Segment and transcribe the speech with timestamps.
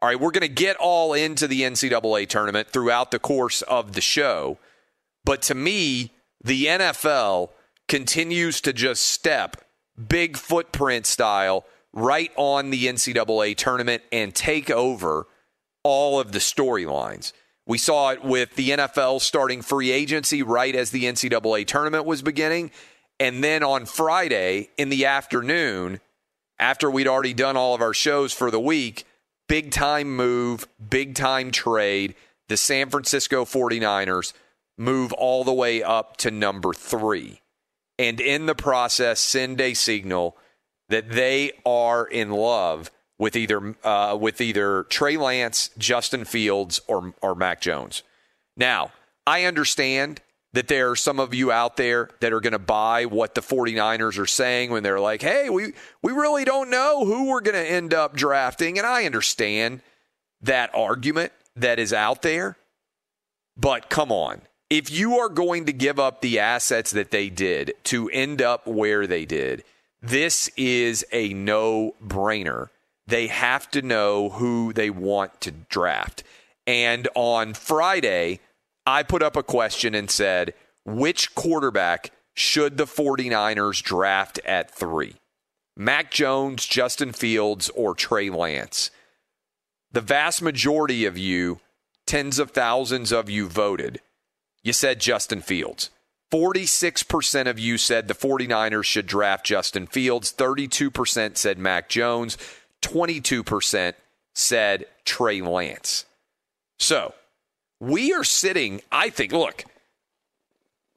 [0.00, 3.94] All right, we're going to get all into the NCAA tournament throughout the course of
[3.94, 4.58] the show.
[5.24, 7.50] But to me, the NFL
[7.88, 9.56] continues to just step
[10.06, 15.26] big footprint style right on the NCAA tournament and take over
[15.82, 17.32] all of the storylines.
[17.66, 22.22] We saw it with the NFL starting free agency right as the NCAA tournament was
[22.22, 22.70] beginning.
[23.18, 25.98] And then on Friday in the afternoon,
[26.60, 29.04] after we'd already done all of our shows for the week,
[29.48, 32.14] big time move, big time trade.
[32.48, 34.32] The San Francisco 49ers
[34.78, 37.40] move all the way up to number three.
[37.98, 40.36] And in the process, send a signal
[40.88, 47.12] that they are in love with either uh, with either Trey Lance, Justin Fields, or
[47.20, 48.04] or Mac Jones.
[48.56, 48.92] Now,
[49.26, 50.22] I understand
[50.52, 53.40] that there are some of you out there that are going to buy what the
[53.40, 55.72] 49ers are saying when they're like, hey, we,
[56.02, 58.78] we really don't know who we're going to end up drafting.
[58.78, 59.82] And I understand
[60.40, 62.56] that argument that is out there.
[63.56, 64.42] But come on.
[64.70, 68.66] If you are going to give up the assets that they did to end up
[68.66, 69.64] where they did,
[70.02, 72.68] this is a no brainer.
[73.06, 76.22] They have to know who they want to draft.
[76.66, 78.40] And on Friday,
[78.88, 85.16] I put up a question and said, which quarterback should the 49ers draft at three?
[85.76, 88.90] Mac Jones, Justin Fields, or Trey Lance?
[89.92, 91.60] The vast majority of you,
[92.06, 94.00] tens of thousands of you voted.
[94.62, 95.90] You said Justin Fields.
[96.32, 100.32] 46% of you said the 49ers should draft Justin Fields.
[100.32, 102.38] 32% said Mac Jones.
[102.80, 103.92] 22%
[104.34, 106.06] said Trey Lance.
[106.78, 107.12] So,
[107.80, 109.64] we are sitting, I think, look,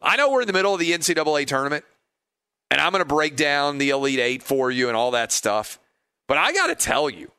[0.02, 1.86] I know we're in the middle of the NCAA tournament,
[2.72, 5.80] and I'm going to break down the Elite Eight for you and all that stuff.
[6.28, 7.32] But I got to tell you,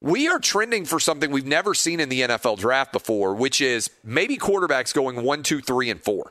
[0.00, 3.90] we are trending for something we've never seen in the NFL draft before, which is
[4.04, 6.30] maybe quarterbacks going one, two, three, and four.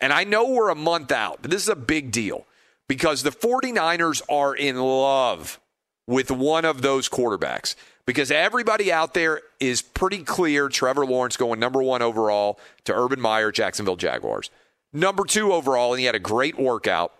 [0.00, 2.46] And I know we're a month out, but this is a big deal
[2.86, 5.58] because the 49ers are in love
[6.06, 7.74] with one of those quarterbacks
[8.06, 13.20] because everybody out there is pretty clear Trevor Lawrence going number one overall to Urban
[13.20, 14.50] Meyer, Jacksonville Jaguars.
[14.92, 17.12] Number two overall, and he had a great workout.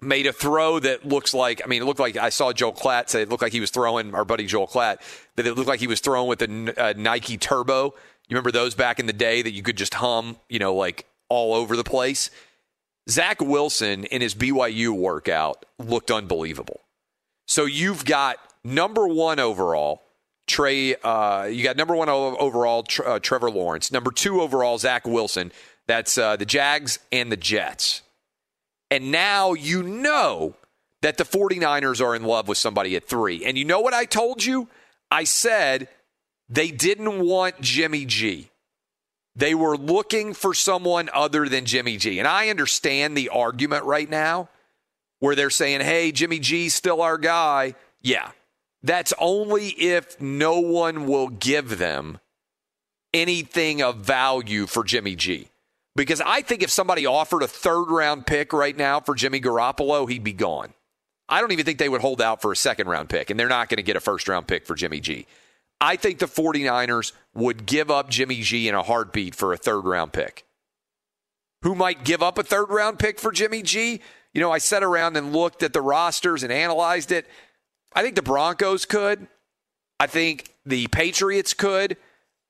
[0.00, 3.08] Made a throw that looks like, I mean, it looked like I saw Joel Klatt
[3.08, 4.98] say it looked like he was throwing, our buddy Joel Klatt,
[5.36, 7.94] that it looked like he was throwing with a, Nerf Turbo.
[8.28, 11.06] You remember those back in the day that you could just hum, you know, like
[11.30, 12.30] all over the place?
[13.08, 16.80] Zach Wilson in his BYU workout looked unbelievable.
[17.46, 20.02] So you've got number one overall,
[20.46, 20.96] Trey.
[20.96, 23.92] Uh, you got number one overall, uh, Trevor Lawrence.
[23.92, 25.52] Number two overall, Zach Wilson.
[25.86, 28.02] That's uh, the Jags and the Jets.
[28.90, 30.54] And now you know
[31.02, 33.44] that the 49ers are in love with somebody at three.
[33.44, 34.68] And you know what I told you?
[35.10, 35.88] I said
[36.48, 38.50] they didn't want Jimmy G.
[39.36, 42.18] They were looking for someone other than Jimmy G.
[42.18, 44.48] And I understand the argument right now
[45.18, 47.74] where they're saying, hey, Jimmy G's still our guy.
[48.00, 48.30] Yeah.
[48.84, 52.18] That's only if no one will give them
[53.14, 55.48] anything of value for Jimmy G.
[55.96, 60.06] Because I think if somebody offered a third round pick right now for Jimmy Garoppolo,
[60.08, 60.74] he'd be gone.
[61.30, 63.48] I don't even think they would hold out for a second round pick, and they're
[63.48, 65.26] not going to get a first round pick for Jimmy G.
[65.80, 69.86] I think the 49ers would give up Jimmy G in a heartbeat for a third
[69.86, 70.44] round pick.
[71.62, 74.02] Who might give up a third round pick for Jimmy G?
[74.34, 77.26] You know, I sat around and looked at the rosters and analyzed it.
[77.94, 79.26] I think the Broncos could.
[80.00, 81.96] I think the Patriots could.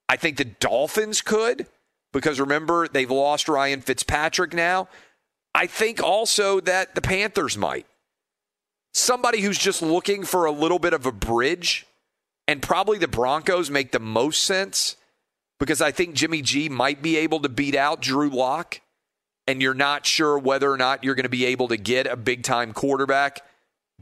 [0.09, 1.67] I think the Dolphins could
[2.15, 4.89] because remember, they've lost Ryan Fitzpatrick now.
[5.55, 7.87] I think also that the Panthers might.
[8.95, 11.87] Somebody who's just looking for a little bit of a bridge
[12.47, 14.97] and probably the Broncos make the most sense
[15.59, 18.81] because I think Jimmy G might be able to beat out Drew Lock,
[19.47, 22.17] and you're not sure whether or not you're going to be able to get a
[22.17, 23.43] big time quarterback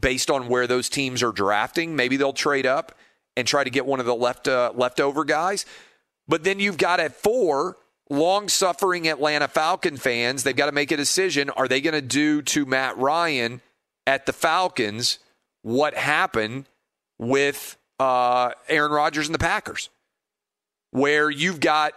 [0.00, 1.96] based on where those teams are drafting.
[1.96, 2.96] Maybe they'll trade up
[3.36, 5.64] and try to get one of the left uh, leftover guys.
[6.28, 7.76] But then you've got at four
[8.10, 10.42] long suffering Atlanta Falcon fans.
[10.42, 11.50] They've got to make a decision.
[11.50, 13.60] Are they going to do to Matt Ryan
[14.06, 15.18] at the Falcons
[15.62, 16.66] what happened
[17.18, 19.88] with uh, Aaron Rodgers and the Packers,
[20.90, 21.92] where you've got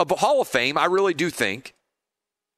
[0.00, 1.72] a Hall of Fame, I really do think,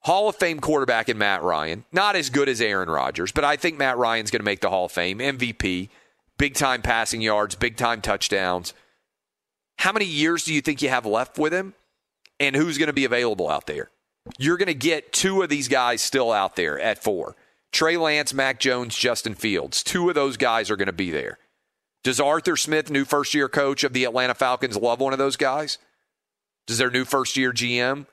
[0.09, 1.85] Hall of Fame quarterback in Matt Ryan.
[1.93, 4.71] Not as good as Aaron Rodgers, but I think Matt Ryan's going to make the
[4.71, 5.19] Hall of Fame.
[5.19, 5.91] MVP,
[6.39, 8.73] big time passing yards, big time touchdowns.
[9.77, 11.75] How many years do you think you have left with him?
[12.41, 13.91] And who's going to be available out there?
[14.39, 17.37] You're going to get two of these guys still out there at four
[17.71, 19.83] Trey Lance, Mac Jones, Justin Fields.
[19.83, 21.37] Two of those guys are going to be there.
[22.03, 25.37] Does Arthur Smith, new first year coach of the Atlanta Falcons, love one of those
[25.37, 25.77] guys?
[26.67, 28.07] Does their new first year GM?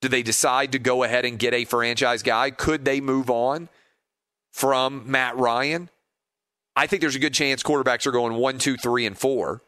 [0.00, 2.50] Do they decide to go ahead and get a franchise guy?
[2.50, 3.68] Could they move on
[4.52, 5.90] from Matt Ryan?
[6.74, 9.62] I think there's a good chance quarterbacks are going one, two, three, and four.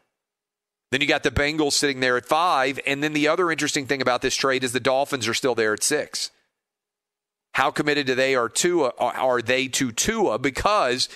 [0.91, 2.79] Then you got the Bengals sitting there at five.
[2.85, 5.73] And then the other interesting thing about this trade is the Dolphins are still there
[5.73, 6.31] at six.
[7.53, 10.39] How committed do they are to are they to Tua?
[10.39, 11.09] Because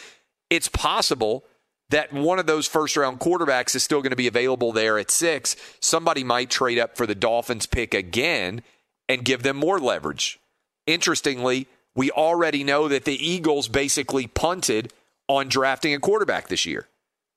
[0.50, 1.46] it's possible
[1.90, 5.12] that one of those first round quarterbacks is still going to be available there at
[5.12, 5.56] six.
[5.80, 8.64] Somebody might trade up for the Dolphins pick again
[9.10, 10.40] and give them more leverage.
[10.86, 14.92] Interestingly, we already know that the Eagles basically punted
[15.28, 16.88] on drafting a quarterback this year.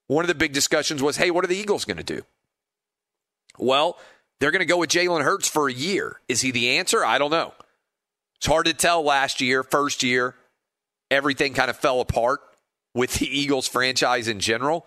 [0.09, 2.23] One of the big discussions was hey, what are the Eagles going to do?
[3.59, 3.99] Well,
[4.39, 6.21] they're going to go with Jalen Hurts for a year.
[6.29, 7.05] Is he the answer?
[7.05, 7.55] I don't know.
[8.37, 10.35] It's hard to tell last year, first year,
[11.11, 12.41] everything kind of fell apart
[12.95, 14.87] with the Eagles franchise in general.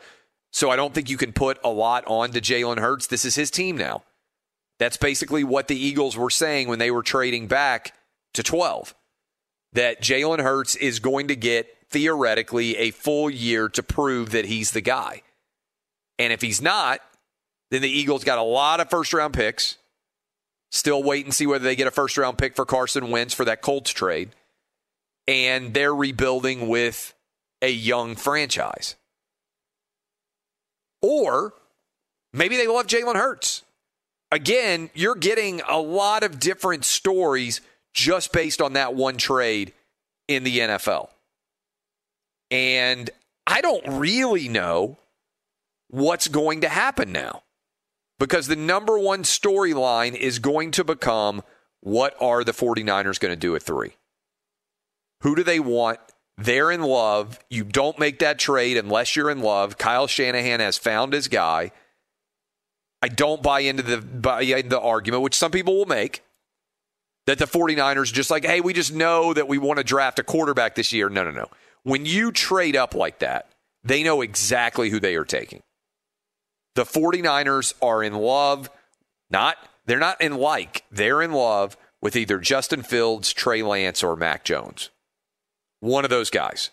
[0.52, 3.08] So I don't think you can put a lot on to Jalen Hurts.
[3.08, 4.04] This is his team now.
[4.80, 7.94] That's basically what the Eagles were saying when they were trading back
[8.34, 8.96] to 12.
[9.74, 14.72] That Jalen Hurts is going to get theoretically a full year to prove that he's
[14.72, 15.22] the guy.
[16.18, 17.02] And if he's not,
[17.72, 19.78] then the Eagles got a lot of first round picks.
[20.72, 23.46] Still wait and see whether they get a first round pick for Carson Wentz for
[23.46, 24.30] that Colts trade.
[25.28, 27.14] And they're rebuilding with
[27.62, 28.96] a young franchise.
[31.02, 31.54] Or
[32.34, 33.64] maybe they love Jalen Hurts.
[34.32, 37.62] Again, you're getting a lot of different stories
[37.94, 39.74] just based on that one trade
[40.28, 41.10] in the NFL.
[42.52, 43.10] And
[43.48, 44.98] I don't really know
[45.90, 47.44] what's going to happen now
[48.20, 51.42] because the number one storyline is going to become
[51.82, 53.96] what are the 49ers going to do at three?
[55.22, 56.00] Who do they want
[56.40, 57.38] they're in love.
[57.50, 59.78] You don't make that trade unless you're in love.
[59.78, 61.72] Kyle Shanahan has found his guy.
[63.02, 66.24] I don't buy into the buy into the argument, which some people will make,
[67.26, 70.24] that the 49ers just like, hey, we just know that we want to draft a
[70.24, 71.10] quarterback this year.
[71.10, 71.48] No, no, no.
[71.84, 73.52] When you trade up like that,
[73.84, 75.62] they know exactly who they are taking.
[76.76, 78.70] The 49ers are in love,
[79.30, 84.16] not they're not in like, they're in love with either Justin Fields, Trey Lance, or
[84.16, 84.92] Mac Jones.
[85.80, 86.70] One of those guys.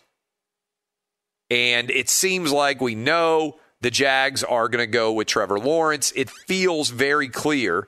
[1.49, 6.11] And it seems like we know the Jags are going to go with Trevor Lawrence.
[6.15, 7.87] It feels very clear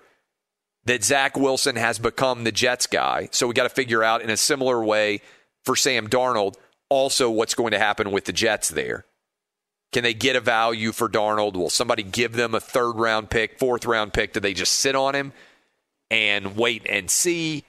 [0.86, 3.30] that Zach Wilson has become the Jets guy.
[3.32, 5.22] So we got to figure out in a similar way
[5.64, 6.56] for Sam Darnold
[6.90, 9.06] also what's going to happen with the Jets there.
[9.92, 11.54] Can they get a value for Darnold?
[11.54, 14.34] Will somebody give them a third round pick, fourth round pick?
[14.34, 15.34] Do they just sit on him
[16.12, 17.64] and wait and see?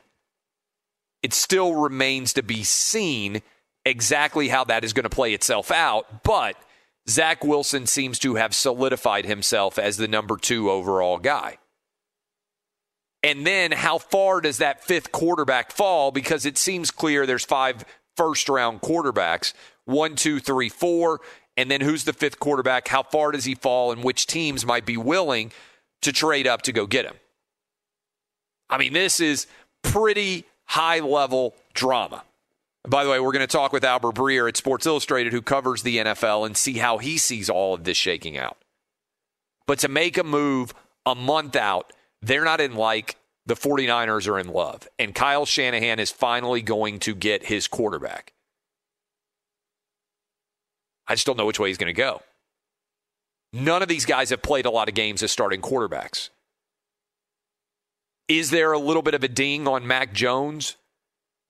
[1.23, 3.43] It still remains to be seen
[3.85, 6.23] exactly how that is going to play itself out.
[6.23, 6.57] But
[7.11, 11.59] Zach Wilson seems to have solidified himself as the number two overall guy.
[13.23, 16.11] And then how far does that fifth quarterback fall?
[16.11, 17.85] Because it seems clear there's five
[18.17, 19.53] first round quarterbacks
[19.85, 21.21] one, two, three, four.
[21.57, 22.89] And then who's the fifth quarterback?
[22.89, 23.93] How far does he fall?
[23.93, 25.53] And which teams might be willing
[26.03, 27.17] to trade up to go get him?
[28.71, 29.47] I mean, this is
[29.83, 32.23] pretty high level drama.
[32.89, 35.83] By the way, we're going to talk with Albert Breer at Sports Illustrated, who covers
[35.83, 38.57] the NFL, and see how he sees all of this shaking out.
[39.67, 40.73] But to make a move
[41.05, 44.89] a month out, they're not in like the 49ers are in love.
[44.99, 48.33] And Kyle Shanahan is finally going to get his quarterback.
[51.07, 52.23] I just don't know which way he's going to go.
[53.53, 56.31] None of these guys have played a lot of games as starting quarterbacks.
[58.29, 60.77] Is there a little bit of a ding on Mac Jones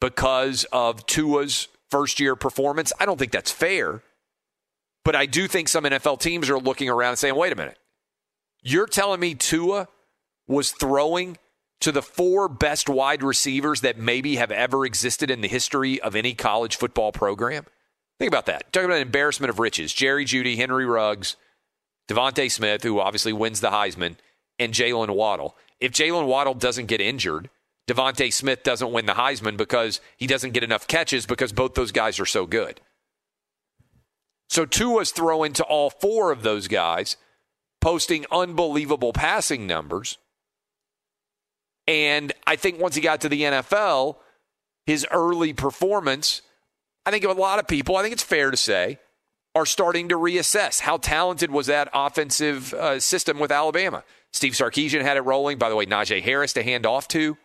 [0.00, 2.92] because of Tua's first year performance?
[2.99, 4.02] I don't think that's fair.
[5.04, 7.78] But I do think some NFL teams are looking around and saying, wait a minute.
[8.62, 9.88] You're telling me Tua
[10.47, 11.38] was throwing
[11.80, 16.14] to the four best wide receivers that maybe have ever existed in the history of
[16.14, 17.64] any college football program?
[18.19, 18.71] Think about that.
[18.73, 19.95] Talking about an embarrassment of riches.
[19.95, 21.37] Jerry Jeudy, Henry Ruggs,
[22.09, 24.16] DeVonta Smith, who obviously wins the Heisman,
[24.59, 25.57] and Jaylen Waddle.
[25.80, 27.49] If Jaylen Waddle doesn't get injured,
[27.90, 31.92] DeVonta Smith doesn't win the Heisman because he doesn't get enough catches because both those
[31.92, 32.80] guys are so good.
[34.49, 37.16] So Tua's throwing to all four of those guys,
[37.80, 40.18] posting unbelievable passing numbers.
[41.87, 44.16] And I think once he got to the NFL,
[44.87, 46.42] his early performance
[47.06, 48.99] I think a lot of people, I think it's fair to say,
[49.54, 54.04] are starting to reassess how talented was that offensive uh, system with Alabama.
[54.32, 55.59] Steve Sarkisian had it rolling.
[55.59, 57.37] By the way, Najee Harris to hand off to.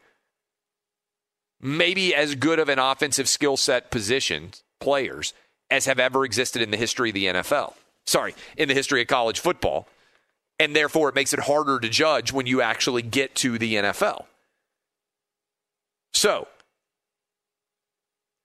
[1.61, 5.33] Maybe as good of an offensive skill set position players
[5.69, 7.73] as have ever existed in the history of the NFL.
[8.05, 9.87] Sorry, in the history of college football.
[10.59, 14.25] And therefore, it makes it harder to judge when you actually get to the NFL.
[16.13, 16.47] So,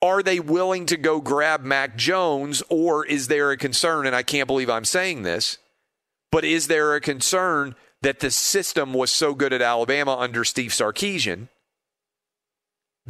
[0.02, 4.06] are they willing to go grab Mac Jones, or is there a concern?
[4.06, 5.58] And I can't believe I'm saying this,
[6.32, 10.70] but is there a concern that the system was so good at Alabama under Steve
[10.70, 11.48] Sarkisian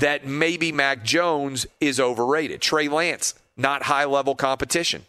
[0.00, 2.60] that maybe Mac Jones is overrated?
[2.60, 5.06] Trey Lance, not high level competition,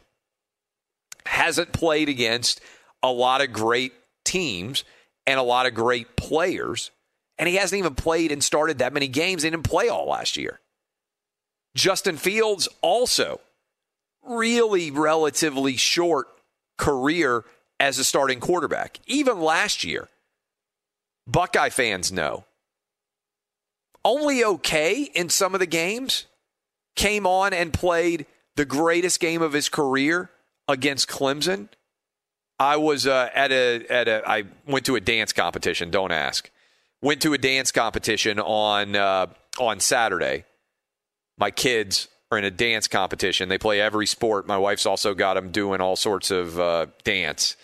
[1.25, 2.61] hasn't played against
[3.03, 3.93] a lot of great
[4.23, 4.83] teams
[5.25, 6.91] and a lot of great players.
[7.37, 9.43] And he hasn't even played and started that many games.
[9.43, 10.59] He didn't play all last year.
[11.75, 13.39] Justin Fields also
[14.23, 16.27] really relatively short
[16.77, 17.43] career
[17.79, 18.99] as a starting quarterback.
[19.07, 20.09] Even last year,
[21.27, 22.45] Buckeye fans know.
[24.03, 26.25] Only okay in some of the games.
[26.95, 30.29] Came on and played the greatest game of his career
[30.67, 31.69] against Clemson.
[32.59, 35.89] I was uh, at a at a I went to a dance competition.
[35.89, 36.51] Don't ask.
[37.01, 39.27] Went to a dance competition on uh,
[39.57, 40.43] on Saturday
[41.41, 43.49] my kids are in a dance competition.
[43.49, 44.47] They play every sport.
[44.47, 47.57] My wife's also got them doing all sorts of uh, dance.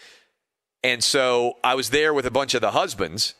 [0.83, 3.35] And so I was there with a bunch of the husbands.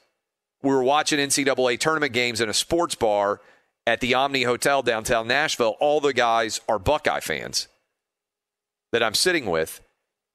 [0.64, 3.42] We were watching NCAA tournament games in a sports bar
[3.86, 5.76] at the Omni Hotel downtown Nashville.
[5.80, 7.68] All the guys are Buckeye fans
[8.92, 9.82] that I'm sitting with.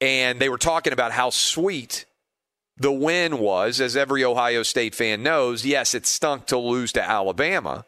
[0.00, 2.06] And they were talking about how sweet
[2.76, 3.80] the win was.
[3.80, 7.84] As every Ohio State fan knows, yes, it stunk to lose to Alabama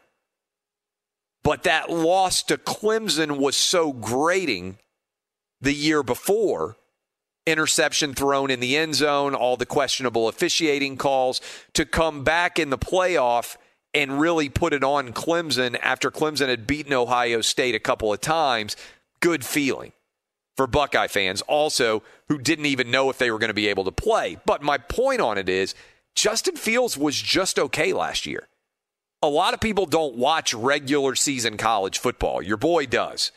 [1.45, 4.79] but that loss to Clemson was so grating
[5.61, 6.75] the year before.
[7.45, 11.41] Interception thrown in the end zone, all the questionable officiating calls
[11.73, 13.57] to come back in the playoff
[13.93, 18.19] and really put it on Clemson after Clemson had beaten Ohio State a couple of
[18.19, 18.75] times.
[19.19, 19.93] Good feeling
[20.57, 23.83] for Buckeye fans, also who didn't even know if they were going to be able
[23.85, 24.37] to play.
[24.45, 25.75] But my point on it is
[26.15, 28.47] Justin Fields was just okay last year
[29.25, 32.43] a lot of people don't watch regular season college football.
[32.43, 33.31] Your boy does.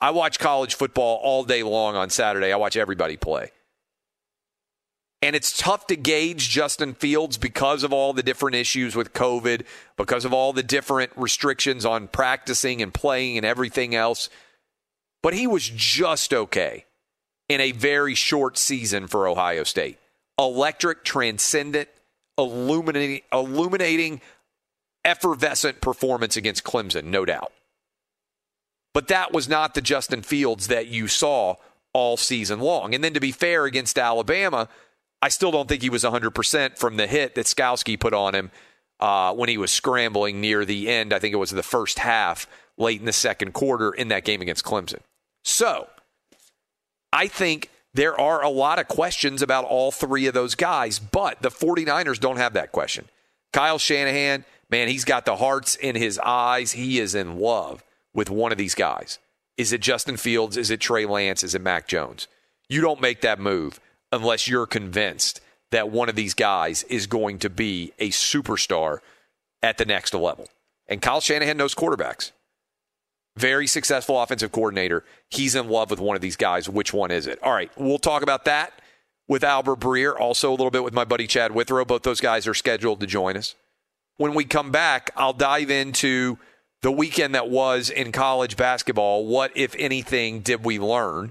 [0.00, 2.52] I watch college football all day long on Saturday.
[2.52, 3.50] I watch everybody play.
[5.22, 9.64] And it's tough to gauge Justin Fields because of all the different issues with COVID,
[9.96, 14.28] because of all the different restrictions on practicing and playing and everything else.
[15.22, 16.84] But he was just okay
[17.48, 19.98] in a very short season for Ohio State.
[20.38, 21.88] Electric, transcendent,
[22.36, 24.20] illuminating, illuminating
[25.06, 27.50] effervescent performance against Clemson, no doubt.
[28.94, 31.56] But that was not the Justin Fields that you saw
[31.92, 32.94] all season long.
[32.94, 34.68] And then to be fair against Alabama,
[35.20, 38.50] I still don't think he was 100% from the hit that Skalski put on him
[39.00, 41.12] uh, when he was scrambling near the end.
[41.12, 42.46] I think it was the first half,
[42.78, 45.00] late in the second quarter in that game against Clemson.
[45.42, 45.88] So
[47.12, 51.42] I think there are a lot of questions about all three of those guys, but
[51.42, 53.06] the 49ers don't have that question.
[53.52, 56.72] Kyle Shanahan, man, he's got the hearts in his eyes.
[56.72, 59.18] He is in love with one of these guys.
[59.56, 60.56] Is it Justin Fields?
[60.56, 61.44] Is it Trey Lance?
[61.44, 62.28] Is it Mac Jones?
[62.68, 63.80] You don't make that move
[64.10, 65.40] unless you're convinced
[65.70, 68.98] that one of these guys is going to be a superstar
[69.62, 70.48] at the next level.
[70.86, 72.30] And Kyle Shanahan knows quarterbacks.
[73.36, 75.04] Very successful offensive coordinator.
[75.28, 76.68] He's in love with one of these guys.
[76.68, 77.42] Which one is it?
[77.42, 78.72] All right, we'll talk about that
[79.26, 81.84] with Albert Breer, also a little bit with my buddy Chad Withrow.
[81.84, 83.54] Both those guys are scheduled to join us.
[84.16, 86.38] When we come back, I'll dive into
[86.84, 89.24] the weekend that was in college basketball.
[89.24, 91.30] What, if anything, did we learn?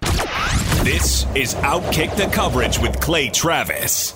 [0.81, 4.15] This is Outkick the Coverage with Clay Travis.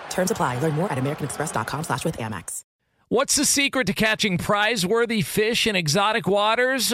[0.11, 0.59] Terms apply.
[0.59, 2.61] Learn more at americanexpress.com slash with Amex.
[3.09, 6.93] What's the secret to catching prize-worthy fish in exotic waters?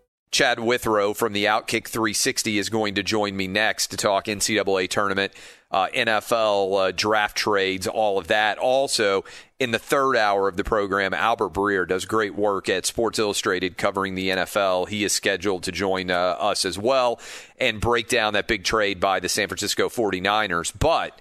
[0.31, 4.89] Chad Withrow from the Outkick 360 is going to join me next to talk NCAA
[4.89, 5.33] tournament,
[5.69, 8.57] uh, NFL uh, draft trades, all of that.
[8.57, 9.25] Also,
[9.59, 13.77] in the third hour of the program, Albert Breer does great work at Sports Illustrated
[13.77, 14.87] covering the NFL.
[14.87, 17.19] He is scheduled to join uh, us as well
[17.59, 20.71] and break down that big trade by the San Francisco 49ers.
[20.79, 21.19] But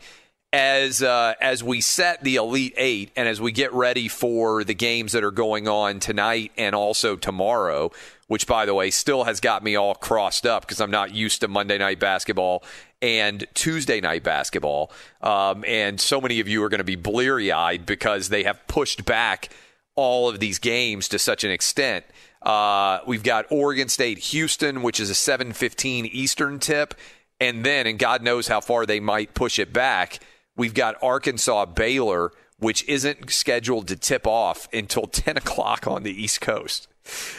[0.52, 4.74] as uh, as we set the Elite Eight and as we get ready for the
[4.74, 7.92] games that are going on tonight and also tomorrow,
[8.26, 11.40] which by the way still has got me all crossed up because I'm not used
[11.42, 12.64] to Monday night basketball
[13.00, 14.90] and Tuesday night basketball.
[15.22, 18.66] Um, and so many of you are going to be bleary eyed because they have
[18.66, 19.50] pushed back
[19.94, 22.04] all of these games to such an extent.
[22.42, 26.94] Uh, we've got Oregon State, Houston, which is a 7:15 Eastern tip,
[27.38, 30.18] and then, and God knows how far they might push it back
[30.61, 36.12] we've got Arkansas Baylor, which isn't scheduled to tip off until 10 o'clock on the
[36.12, 36.87] East Coast.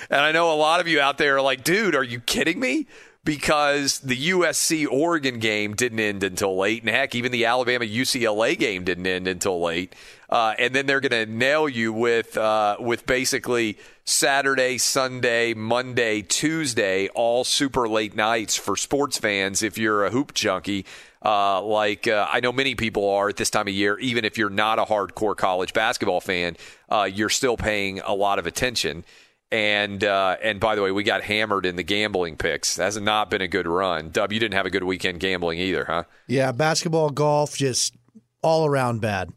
[0.10, 2.60] And I know a lot of you out there are like, dude, are you kidding
[2.60, 2.88] me?
[3.24, 6.82] Because the USC Oregon game didn't end until late.
[6.82, 9.94] And heck, even the Alabama UCLA game didn't end until late.
[10.28, 16.24] Uh, and then they're going to nail you with uh, with basically Saturday, Sunday, Monday,
[16.24, 20.84] Tuesday, all super late nights for sports fans if you're a hoop junkie.
[21.24, 24.38] Uh, like uh, I know many people are at this time of year, even if
[24.38, 26.58] you're not a hardcore college basketball fan,
[26.90, 29.04] uh, you're still paying a lot of attention.
[29.52, 32.78] And uh, and by the way, we got hammered in the gambling picks.
[32.78, 34.10] That has not been a good run.
[34.10, 36.04] Dub, you didn't have a good weekend gambling either, huh?
[36.28, 37.94] Yeah, basketball, golf, just
[38.42, 39.32] all around bad.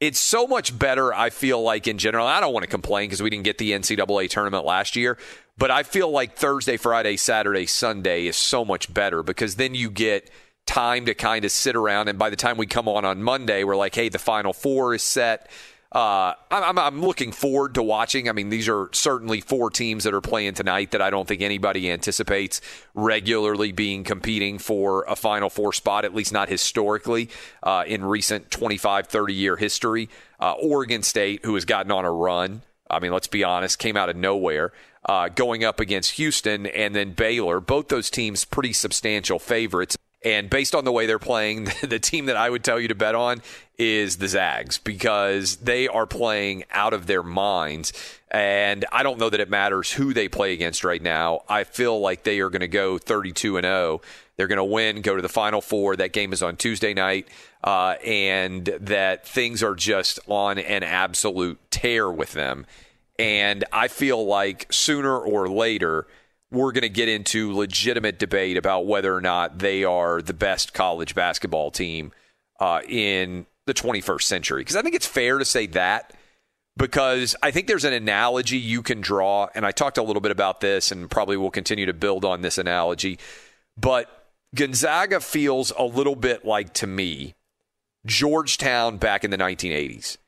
[0.00, 2.26] It's so much better, I feel like, in general.
[2.26, 5.16] I don't want to complain because we didn't get the NCAA tournament last year,
[5.56, 9.90] but I feel like Thursday, Friday, Saturday, Sunday is so much better because then you
[9.90, 10.30] get
[10.66, 12.08] time to kind of sit around.
[12.08, 14.94] And by the time we come on on Monday, we're like, hey, the Final Four
[14.94, 15.48] is set.
[15.92, 18.28] Uh, I'm, I'm, looking forward to watching.
[18.28, 21.42] I mean, these are certainly four teams that are playing tonight that I don't think
[21.42, 22.60] anybody anticipates
[22.92, 27.30] regularly being competing for a Final Four spot, at least not historically
[27.62, 30.10] uh, in recent 25, 30 year history.
[30.40, 33.96] Uh, Oregon State, who has gotten on a run, I mean, let's be honest, came
[33.96, 34.72] out of nowhere.
[35.08, 39.96] Uh, going up against Houston and then Baylor, both those teams pretty substantial favorites.
[40.26, 42.96] And based on the way they're playing, the team that I would tell you to
[42.96, 43.42] bet on
[43.78, 47.92] is the Zags because they are playing out of their minds.
[48.28, 51.42] And I don't know that it matters who they play against right now.
[51.48, 54.00] I feel like they are going to go 32 and 0.
[54.36, 55.94] They're going to win, go to the Final Four.
[55.94, 57.28] That game is on Tuesday night,
[57.62, 62.66] uh, and that things are just on an absolute tear with them.
[63.16, 66.08] And I feel like sooner or later,
[66.50, 70.72] we're going to get into legitimate debate about whether or not they are the best
[70.72, 72.12] college basketball team
[72.60, 74.60] uh, in the 21st century.
[74.60, 76.12] Because I think it's fair to say that
[76.76, 80.30] because I think there's an analogy you can draw, and I talked a little bit
[80.30, 83.18] about this and probably will continue to build on this analogy.
[83.76, 87.34] But Gonzaga feels a little bit like, to me,
[88.04, 90.18] Georgetown back in the 1980s,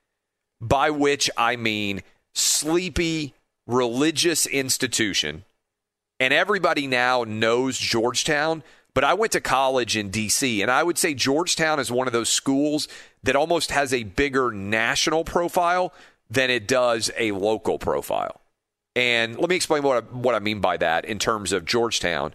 [0.61, 2.03] by which I mean
[2.35, 3.35] sleepy
[3.67, 5.45] religious institution.
[6.21, 8.63] And everybody now knows Georgetown,
[8.95, 12.13] but I went to college in D.C., and I would say Georgetown is one of
[12.13, 12.89] those schools
[13.23, 15.93] that almost has a bigger national profile
[16.31, 18.41] than it does a local profile.
[18.97, 22.33] And let me explain what I, what I mean by that in terms of Georgetown.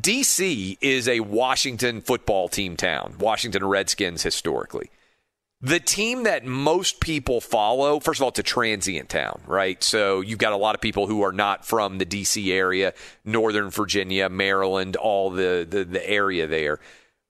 [0.00, 4.90] DC is a Washington football team town, Washington Redskins historically.
[5.66, 9.82] The team that most people follow, first of all, it's a transient town, right?
[9.82, 13.70] So you've got a lot of people who are not from the DC area, Northern
[13.70, 16.78] Virginia, Maryland, all the, the, the area there.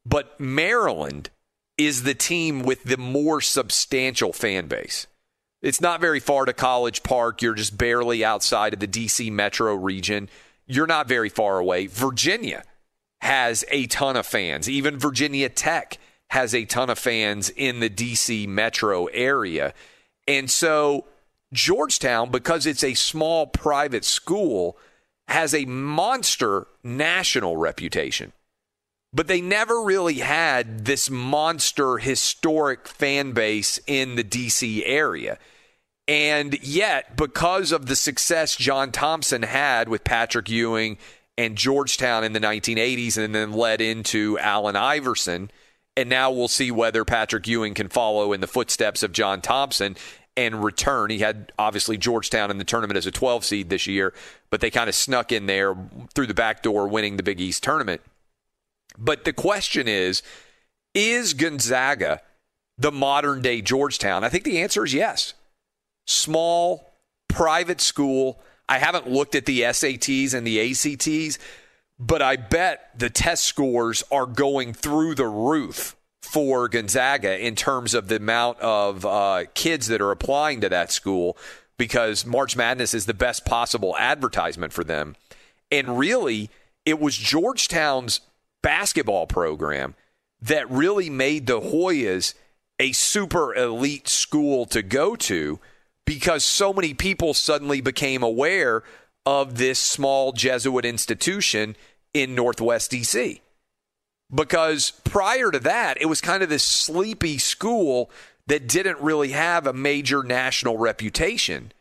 [0.04, 1.30] But Maryland
[1.78, 5.06] is the team with the more substantial fan base.
[5.62, 7.40] It's not very far to College Park.
[7.40, 10.28] You're just barely outside of the DC metro region.
[10.66, 11.86] You're not very far away.
[11.86, 12.64] Virginia
[13.22, 14.68] has a ton of fans.
[14.68, 15.96] Even Virginia Tech
[16.30, 19.72] has a ton of fans in the DC metro area.
[20.26, 21.06] And so
[21.52, 24.76] Georgetown, because it's a small private school,
[25.28, 28.32] has a monster national reputation
[29.16, 35.38] but they never really had this monster historic fan base in the DC area.
[36.06, 40.98] And yet, because of the success John Thompson had with Patrick Ewing
[41.38, 45.50] and Georgetown in the 1980s, and then led into Allen Iverson,
[45.96, 49.96] and now we'll see whether Patrick Ewing can follow in the footsteps of John Thompson
[50.36, 51.10] and return.
[51.10, 54.12] He had obviously Georgetown in the tournament as a 12 seed this year,
[54.50, 55.74] but they kind of snuck in there
[56.14, 58.02] through the back door, winning the Big East tournament.
[58.98, 60.22] But the question is
[60.94, 62.22] is Gonzaga
[62.78, 64.24] the modern day Georgetown?
[64.24, 65.34] I think the answer is yes.
[66.06, 66.92] Small,
[67.28, 68.40] private school.
[68.68, 71.38] I haven't looked at the SATs and the ACTs,
[71.98, 77.94] but I bet the test scores are going through the roof for Gonzaga in terms
[77.94, 81.36] of the amount of uh, kids that are applying to that school
[81.78, 85.14] because March Madness is the best possible advertisement for them.
[85.70, 86.50] And really,
[86.84, 88.20] it was Georgetown's
[88.62, 89.94] basketball program
[90.42, 92.34] that really made the Hoyas
[92.78, 95.58] a super elite school to go to
[96.04, 98.82] because so many people suddenly became aware
[99.26, 101.76] of this small Jesuit institution
[102.14, 103.40] in Northwest DC.
[104.34, 108.10] Because prior to that, it was kind of this sleepy school
[108.46, 111.72] that didn't really have a major national reputation.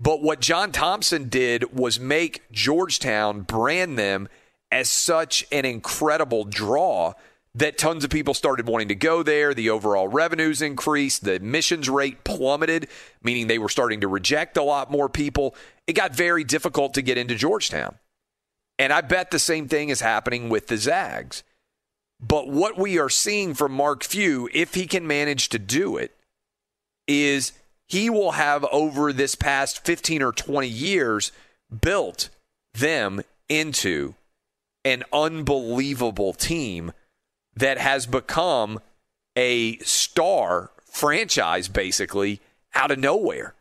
[0.00, 4.28] But what John Thompson did was make Georgetown brand them
[4.70, 7.14] as such an incredible draw
[7.54, 9.52] that tons of people started wanting to go there.
[9.52, 11.24] The overall revenues increased.
[11.24, 12.88] The admissions rate plummeted,
[13.22, 15.54] meaning they were starting to reject a lot more people.
[15.86, 17.96] It got very difficult to get into Georgetown.
[18.78, 21.42] And I bet the same thing is happening with the Zags.
[22.20, 26.16] But what we are seeing from Mark Few, if he can manage to do it,
[27.06, 27.52] is
[27.88, 31.32] he will have over this past 15 or 20 years
[31.80, 32.30] built
[32.72, 34.14] them into
[34.84, 36.92] an unbelievable team
[37.54, 38.80] that has become
[39.36, 42.40] a star franchise basically
[42.74, 43.54] out of nowhere,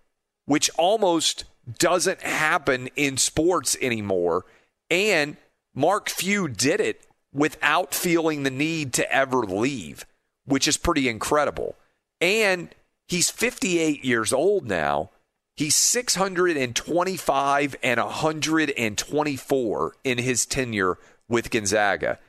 [0.46, 1.46] which almost
[1.78, 4.46] doesn't happen in sports anymore.
[4.90, 5.38] And
[5.74, 7.02] Mark Few did it
[7.34, 10.06] without feeling the need to ever leave,
[10.46, 11.76] which is pretty incredible.
[12.20, 12.74] And
[13.08, 15.12] he's 58 years old now.
[15.56, 22.20] He's 625 and 124 in his tenure with Gonzaga.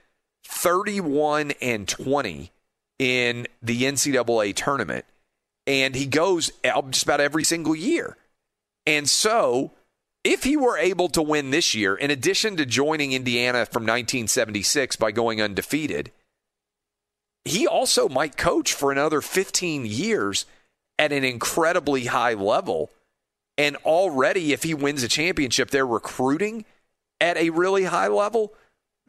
[0.52, 2.52] 31 and 20
[2.98, 5.04] in the NCAA tournament.
[5.66, 6.52] And he goes
[6.90, 8.16] just about every single year.
[8.86, 9.72] And so,
[10.24, 14.96] if he were able to win this year, in addition to joining Indiana from 1976
[14.96, 16.12] by going undefeated,
[17.44, 20.46] he also might coach for another 15 years
[20.98, 22.90] at an incredibly high level.
[23.58, 26.64] And already, if he wins a championship, they're recruiting
[27.20, 28.52] at a really high level.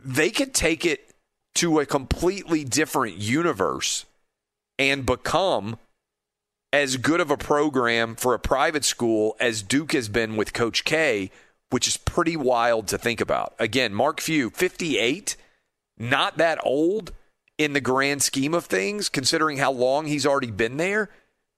[0.03, 1.12] They could take it
[1.55, 4.05] to a completely different universe
[4.79, 5.77] and become
[6.71, 10.83] as good of a program for a private school as Duke has been with Coach
[10.83, 11.29] K,
[11.69, 13.53] which is pretty wild to think about.
[13.59, 15.37] Again, Mark Few, 58,
[15.97, 17.11] not that old
[17.59, 21.09] in the grand scheme of things, considering how long he's already been there.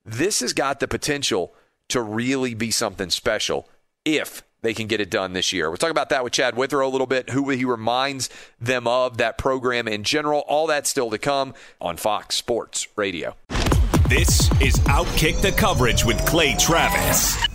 [0.04, 1.54] This has got the potential
[1.90, 3.70] to really be something special
[4.04, 5.70] if they can get it done this year.
[5.70, 9.18] We'll talk about that with Chad Withrow a little bit, who he reminds them of,
[9.18, 10.44] that program in general.
[10.48, 13.36] All that still to come on Fox Sports Radio.
[14.08, 17.55] This is Outkick the Coverage with Clay Travis.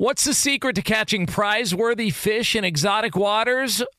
[0.00, 3.82] What's the secret to catching prize-worthy fish in exotic waters?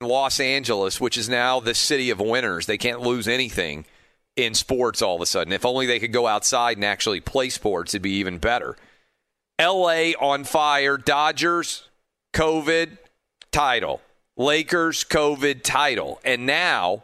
[0.00, 3.84] Los Angeles, which is now the city of winners, they can't lose anything
[4.36, 5.52] in sports all of a sudden.
[5.52, 8.76] If only they could go outside and actually play sports, it'd be even better.
[9.60, 11.88] LA on fire, Dodgers,
[12.32, 12.98] COVID
[13.50, 14.00] title,
[14.36, 17.02] Lakers, COVID title, and now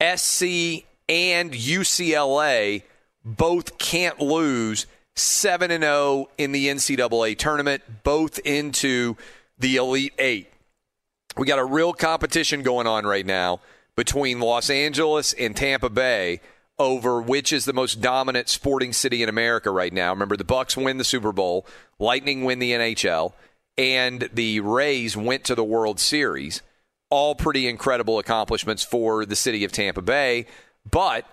[0.00, 2.82] SC and UCLA
[3.22, 9.16] both can't lose 7 and 0 in the NCAA tournament, both into
[9.58, 10.48] the Elite 8.
[11.36, 13.60] We got a real competition going on right now
[13.96, 16.40] between Los Angeles and Tampa Bay
[16.78, 20.10] over which is the most dominant sporting city in America right now.
[20.10, 21.66] Remember the Bucks win the Super Bowl,
[21.98, 23.32] Lightning win the NHL,
[23.78, 26.62] and the Rays went to the World Series.
[27.10, 30.46] All pretty incredible accomplishments for the city of Tampa Bay,
[30.90, 31.26] but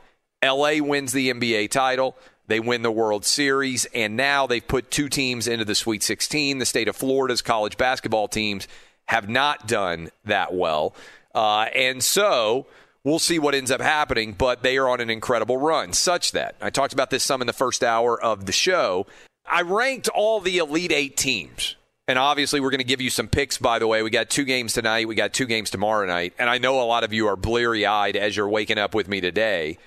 [0.44, 2.18] LA wins the NBA title.
[2.48, 6.58] They win the World Series, and now they've put two teams into the Sweet 16.
[6.58, 8.68] The state of Florida's college basketball teams
[9.10, 10.93] have not done that well.
[11.34, 12.67] Uh, and so
[13.04, 16.56] we'll see what ends up happening, but they are on an incredible run, such that
[16.62, 19.08] I talked about this some in the first hour of the show.
[19.48, 21.76] I ranked all the Elite Eight teams.
[22.08, 24.04] And obviously, we're going to give you some picks, by the way.
[24.04, 25.08] We got two games tonight.
[25.08, 26.34] We got two games tomorrow night.
[26.38, 29.08] And I know a lot of you are bleary eyed as you're waking up with
[29.08, 29.80] me today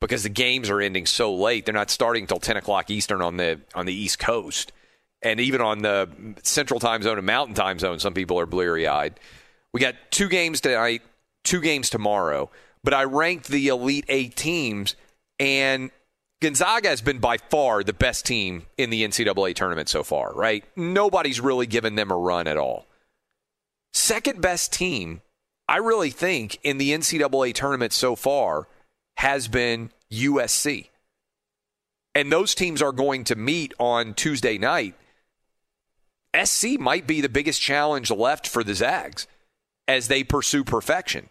[0.00, 1.66] because the games are ending so late.
[1.66, 4.72] They're not starting until 10 o'clock Eastern on the, on the East Coast.
[5.22, 6.08] And even on the
[6.42, 9.20] Central Time Zone and Mountain Time Zone, some people are bleary eyed.
[9.72, 11.02] We got two games tonight,
[11.44, 12.50] two games tomorrow
[12.82, 14.96] but I ranked the Elite Eight teams,
[15.38, 15.90] and
[16.40, 20.64] Gonzaga has been by far the best team in the NCAA tournament so far, right?
[20.76, 22.86] Nobody's really given them a run at all.
[23.92, 25.20] Second best team,
[25.68, 28.68] I really think, in the NCAA tournament so far
[29.16, 30.88] has been USC.
[32.14, 34.94] And those teams are going to meet on Tuesday night.
[36.44, 39.26] SC might be the biggest challenge left for the Zags
[39.88, 41.28] as they pursue perfection.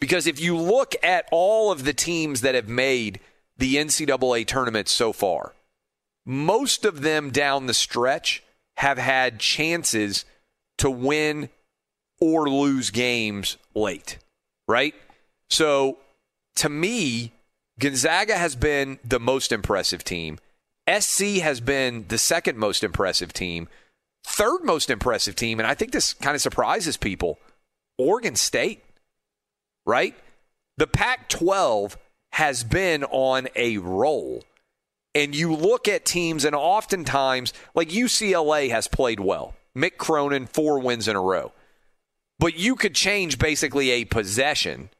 [0.00, 3.20] Because if you look at all of the teams that have made
[3.56, 5.54] the NCAA tournament so far,
[6.24, 8.44] most of them down the stretch
[8.76, 10.24] have had chances
[10.76, 11.48] to win
[12.20, 14.18] or lose games late,
[14.68, 14.94] right?
[15.50, 15.98] So
[16.56, 17.32] to me,
[17.80, 20.38] Gonzaga has been the most impressive team.
[20.88, 23.68] SC has been the second most impressive team.
[24.24, 27.38] Third most impressive team, and I think this kind of surprises people
[27.98, 28.82] Oregon State
[29.88, 30.14] right?
[30.76, 31.96] The Pac 12
[32.32, 34.44] has been on a roll.
[35.14, 39.54] And you look at teams, and oftentimes, like UCLA has played well.
[39.74, 41.52] Mick Cronin, four wins in a row.
[42.38, 44.90] But you could change basically a possession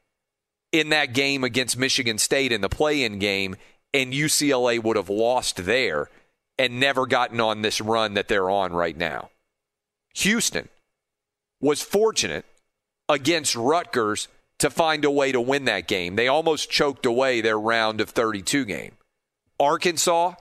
[0.71, 3.55] in that game against Michigan State in the play in game,
[3.93, 6.09] and UCLA would have lost there
[6.57, 9.29] and never gotten on this run that they're on right now.
[10.15, 10.69] Houston
[11.61, 12.45] was fortunate
[13.07, 14.27] against Rutgers
[14.59, 16.15] to find a way to win that game.
[16.15, 18.91] They almost choked away their round of 32 game.
[19.59, 20.35] Arkansas,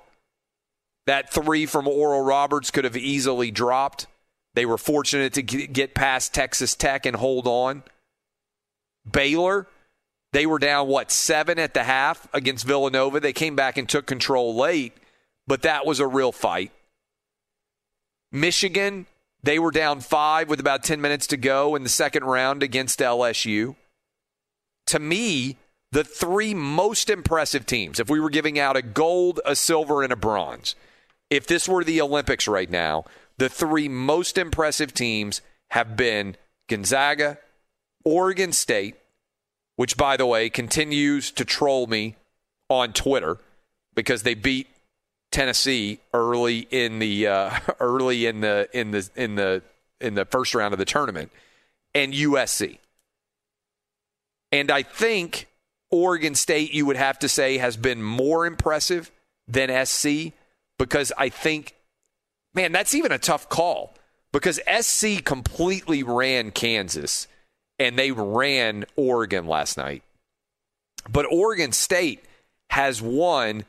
[1.07, 4.07] that three from Oral Roberts could have easily dropped.
[4.55, 7.85] They were fortunate to get past Texas Tech and hold on.
[9.11, 9.69] Baylor,
[10.33, 13.21] they were down, what, seven at the half against Villanova.
[13.21, 14.93] They came back and took control late,
[15.47, 16.73] but that was a real fight.
[18.31, 19.07] Michigan,
[19.43, 22.99] they were down five with about 10 minutes to go in the second round against
[22.99, 23.75] LSU
[24.89, 25.57] to me,
[25.93, 30.13] the three most impressive teams, if we were giving out a gold, a silver, and
[30.13, 30.75] a bronze,
[31.31, 33.05] if this were the Olympics right now,
[33.37, 36.37] the three most impressive teams have been
[36.69, 37.39] Gonzaga,
[38.05, 38.97] Oregon State,
[39.79, 42.17] which, by the way, continues to troll me
[42.69, 43.39] on Twitter
[43.95, 44.67] because they beat
[45.31, 49.63] Tennessee early in the uh, early in the in the in the
[50.01, 51.31] in the first round of the tournament,
[51.95, 52.79] and USC.
[54.51, 55.47] And I think
[55.93, 59.13] Oregon State, you would have to say, has been more impressive
[59.47, 60.33] than SC
[60.77, 61.77] because I think,
[62.53, 63.95] man, that's even a tough call
[64.33, 67.29] because SC completely ran Kansas
[67.79, 70.03] and they ran Oregon last night.
[71.09, 72.25] But Oregon State
[72.71, 73.65] has won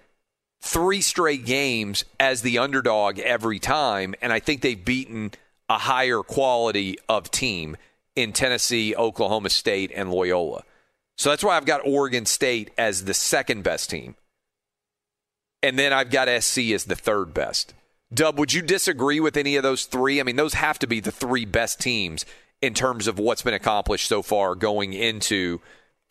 [0.61, 5.31] three straight games as the underdog every time, and I think they've beaten
[5.69, 7.77] a higher quality of team
[8.15, 10.63] in Tennessee, Oklahoma State, and Loyola.
[11.17, 14.15] So that's why I've got Oregon State as the second best team.
[15.61, 17.73] And then I've got SC as the third best.
[18.13, 20.19] Dub, would you disagree with any of those three?
[20.19, 22.25] I mean, those have to be the three best teams
[22.61, 25.61] in terms of what's been accomplished so far going into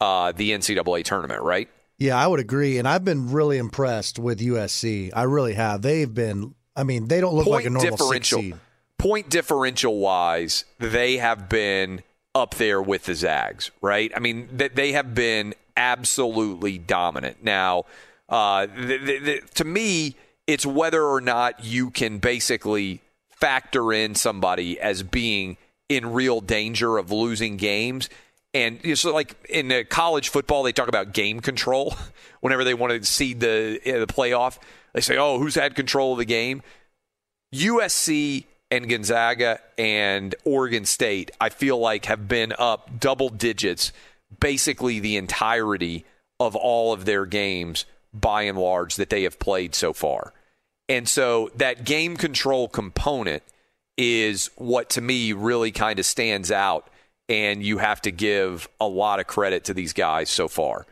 [0.00, 1.68] uh, the NCAA tournament, right?
[1.98, 2.78] Yeah, I would agree.
[2.78, 5.10] And I've been really impressed with USC.
[5.14, 5.82] I really have.
[5.82, 8.60] They've been, I mean, they don't look point like a normal differential, six seed.
[8.98, 12.02] Point differential wise, they have been
[12.34, 14.12] up there with the Zags, right?
[14.16, 17.42] I mean, they have been absolutely dominant.
[17.42, 17.84] Now,
[18.28, 25.56] uh, to me, it's whether or not you can basically factor in somebody as being
[25.88, 28.08] in real danger of losing games.
[28.54, 31.94] And so, like in uh, college football, they talk about game control.
[32.40, 34.58] Whenever they want to seed the uh, the playoff,
[34.94, 36.62] they say, "Oh, who's had control of the game?"
[37.54, 43.92] USC and Gonzaga and Oregon State, I feel like have been up double digits
[44.40, 46.04] basically the entirety
[46.38, 50.32] of all of their games by and large that they have played so far.
[50.88, 53.42] And so that game control component
[53.98, 56.88] is what to me really kind of stands out
[57.28, 60.86] and you have to give a lot of credit to these guys so far.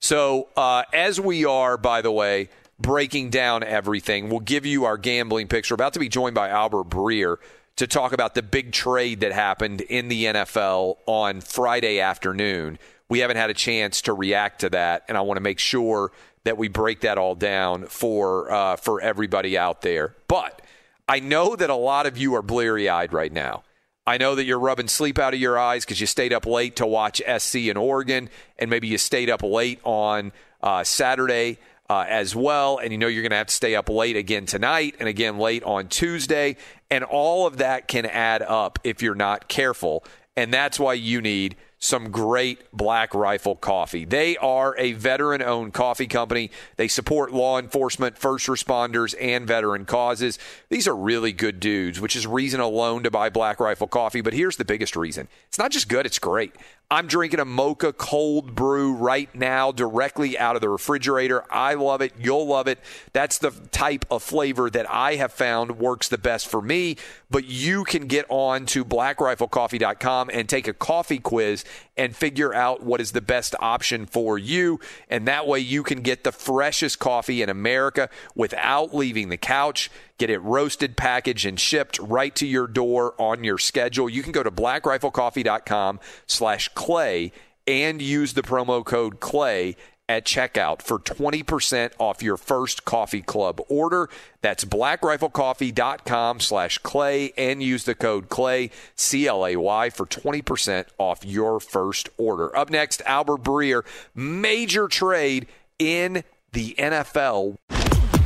[0.00, 2.48] So, uh, as we are, by the way,
[2.78, 5.74] breaking down everything, we'll give you our gambling picture.
[5.74, 7.36] About to be joined by Albert Breer
[7.76, 12.78] to talk about the big trade that happened in the NFL on Friday afternoon.
[13.08, 16.12] We haven't had a chance to react to that, and I want to make sure
[16.44, 20.14] that we break that all down for uh, for everybody out there.
[20.28, 20.62] But
[21.10, 23.64] I know that a lot of you are bleary eyed right now.
[24.06, 26.76] I know that you're rubbing sleep out of your eyes because you stayed up late
[26.76, 28.30] to watch SC in Oregon,
[28.60, 30.30] and maybe you stayed up late on
[30.62, 31.58] uh, Saturday
[31.88, 32.78] uh, as well.
[32.78, 35.38] And you know you're going to have to stay up late again tonight and again
[35.38, 36.56] late on Tuesday.
[36.92, 40.04] And all of that can add up if you're not careful.
[40.36, 44.04] And that's why you need some great Black Rifle coffee.
[44.04, 46.50] They are a veteran owned coffee company.
[46.76, 50.38] They support law enforcement, first responders, and veteran causes.
[50.68, 54.20] These are really good dudes, which is reason alone to buy Black Rifle coffee.
[54.20, 56.54] But here's the biggest reason it's not just good, it's great.
[56.92, 61.44] I'm drinking a mocha cold brew right now directly out of the refrigerator.
[61.48, 62.12] I love it.
[62.18, 62.80] You'll love it.
[63.12, 66.96] That's the type of flavor that I have found works the best for me.
[67.30, 71.64] But you can get on to blackriflecoffee.com and take a coffee quiz
[71.96, 74.80] and figure out what is the best option for you.
[75.08, 79.92] And that way you can get the freshest coffee in America without leaving the couch.
[80.20, 84.06] Get it roasted, packaged, and shipped right to your door on your schedule.
[84.06, 87.32] You can go to blackriflecoffee.com slash clay
[87.66, 89.76] and use the promo code clay
[90.10, 94.10] at checkout for 20% off your first coffee club order.
[94.42, 102.10] That's blackriflecoffee.com slash clay and use the code clay, C-L-A-Y, for 20% off your first
[102.18, 102.54] order.
[102.54, 105.46] Up next, Albert Breer, major trade
[105.78, 107.56] in the NFL.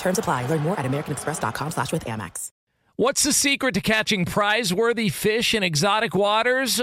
[0.00, 0.46] Terms apply.
[0.46, 2.48] Learn more at americanexpress.com slash with Amex.
[2.96, 6.82] What's the secret to catching prize-worthy fish in exotic waters?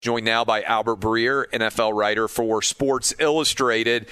[0.00, 4.06] Joined now by Albert Breer, NFL writer for Sports Illustrated.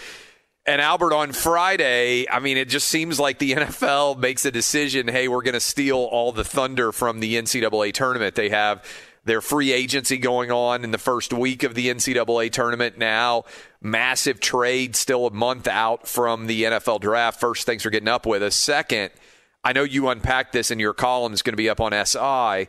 [0.66, 5.08] And Albert, on Friday, I mean, it just seems like the NFL makes a decision
[5.08, 8.34] hey, we're going to steal all the thunder from the NCAA tournament.
[8.34, 8.84] They have
[9.24, 13.44] their free agency going on in the first week of the NCAA tournament now.
[13.80, 17.40] Massive trade, still a month out from the NFL draft.
[17.40, 18.54] First, thanks for getting up with us.
[18.54, 19.10] Second,
[19.64, 21.32] I know you unpacked this in your column.
[21.32, 22.68] It's going to be up on SI.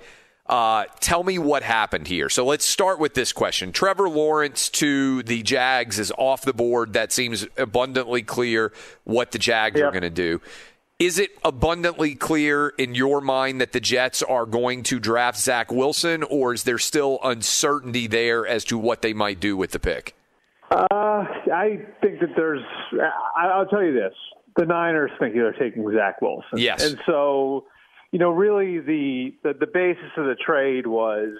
[0.49, 2.27] Uh, tell me what happened here.
[2.27, 3.71] So let's start with this question.
[3.71, 6.93] Trevor Lawrence to the Jags is off the board.
[6.93, 8.73] That seems abundantly clear
[9.03, 10.41] what the Jags are going to do.
[10.97, 15.71] Is it abundantly clear in your mind that the Jets are going to draft Zach
[15.71, 19.79] Wilson, or is there still uncertainty there as to what they might do with the
[19.79, 20.15] pick?
[20.71, 22.63] Uh, I think that there's.
[23.37, 24.13] I'll tell you this:
[24.57, 26.57] the Niners think they're taking Zach Wilson.
[26.57, 27.65] Yes, and so
[28.11, 31.37] you know, really the, the, the basis of the trade was,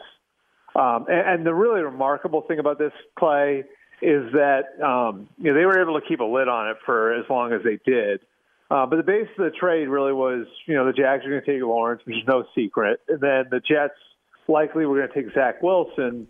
[0.76, 3.64] um, and, and the really remarkable thing about this play
[4.02, 7.14] is that um, you know they were able to keep a lid on it for
[7.14, 8.22] as long as they did.
[8.72, 11.42] Uh, but the basis of the trade really was, you know, the Jags are going
[11.44, 13.98] to take Lawrence, which is no secret, and then the Jets
[14.48, 16.28] likely were going to take Zach Wilson.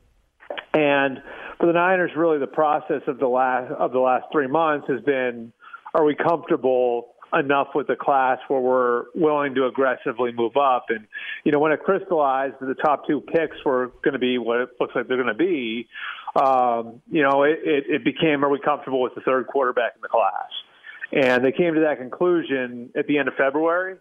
[0.73, 1.21] And
[1.59, 5.01] for the Niners, really the process of the last of the last three months has
[5.01, 5.51] been:
[5.93, 10.85] Are we comfortable enough with the class where we're willing to aggressively move up.
[10.89, 11.07] And,
[11.43, 14.61] you know, when it crystallized that the top two picks were going to be what
[14.61, 15.87] it looks like they're going to be,
[16.35, 20.01] um, you know, it, it, it became, are we comfortable with the third quarterback in
[20.01, 20.49] the class?
[21.11, 23.97] And they came to that conclusion at the end of February.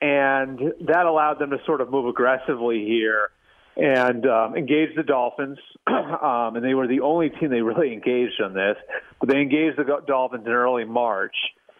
[0.00, 3.30] And that allowed them to sort of move aggressively here
[3.76, 5.58] and um, engage the Dolphins.
[5.86, 8.76] um, and they were the only team they really engaged on this.
[9.20, 11.36] But they engaged the Dolphins in early March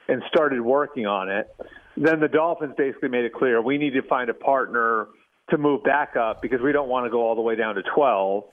[0.08, 1.54] and started working on it.
[1.96, 5.08] Then the Dolphins basically made it clear we need to find a partner
[5.50, 7.82] to move back up because we don't want to go all the way down to
[7.94, 8.44] 12.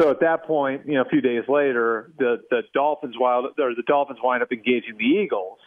[0.00, 3.74] So at that point, you know, a few days later, the the Dolphins wild or
[3.74, 5.58] the Dolphins wind up engaging the Eagles,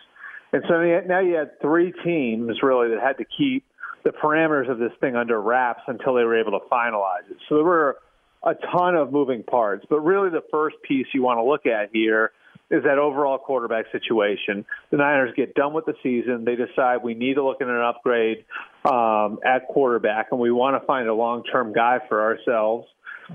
[0.51, 3.65] and so now you had three teams really that had to keep
[4.03, 7.37] the parameters of this thing under wraps until they were able to finalize it.
[7.47, 7.97] So there were
[8.43, 11.89] a ton of moving parts, but really the first piece you want to look at
[11.91, 12.31] here
[12.71, 14.65] is that overall quarterback situation.
[14.91, 16.45] The Niners get done with the season.
[16.45, 18.45] They decide we need to look at an upgrade
[18.85, 22.87] um, at quarterback, and we want to find a long-term guy for ourselves.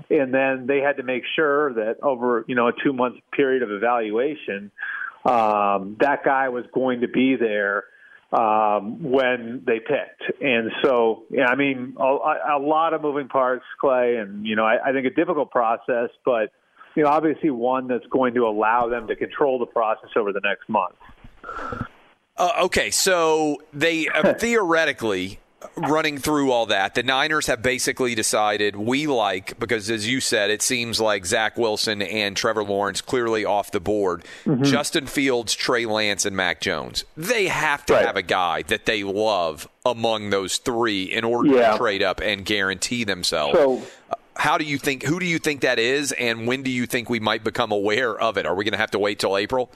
[0.09, 3.71] And then they had to make sure that over you know a two-month period of
[3.71, 4.71] evaluation,
[5.23, 7.85] um, that guy was going to be there
[8.31, 10.41] um, when they picked.
[10.41, 14.65] And so, yeah, I mean, a, a lot of moving parts, Clay, and you know,
[14.65, 16.51] I, I think a difficult process, but
[16.95, 20.41] you know, obviously one that's going to allow them to control the process over the
[20.43, 20.95] next month.
[22.37, 25.39] Uh, okay, so they uh, theoretically
[25.75, 30.49] running through all that, the Niners have basically decided we like because, as you said,
[30.49, 34.23] it seems like Zach Wilson and Trevor Lawrence clearly off the board.
[34.45, 34.63] Mm-hmm.
[34.63, 37.03] Justin Fields, Trey Lance, and Mac Jones.
[37.15, 38.05] They have to right.
[38.05, 41.71] have a guy that they love among those three in order yeah.
[41.71, 43.57] to trade up and guarantee themselves.
[43.57, 43.83] So,
[44.35, 45.03] how do you think?
[45.03, 48.17] Who do you think that is, and when do you think we might become aware
[48.19, 48.45] of it?
[48.45, 49.71] Are we going to have to wait till April?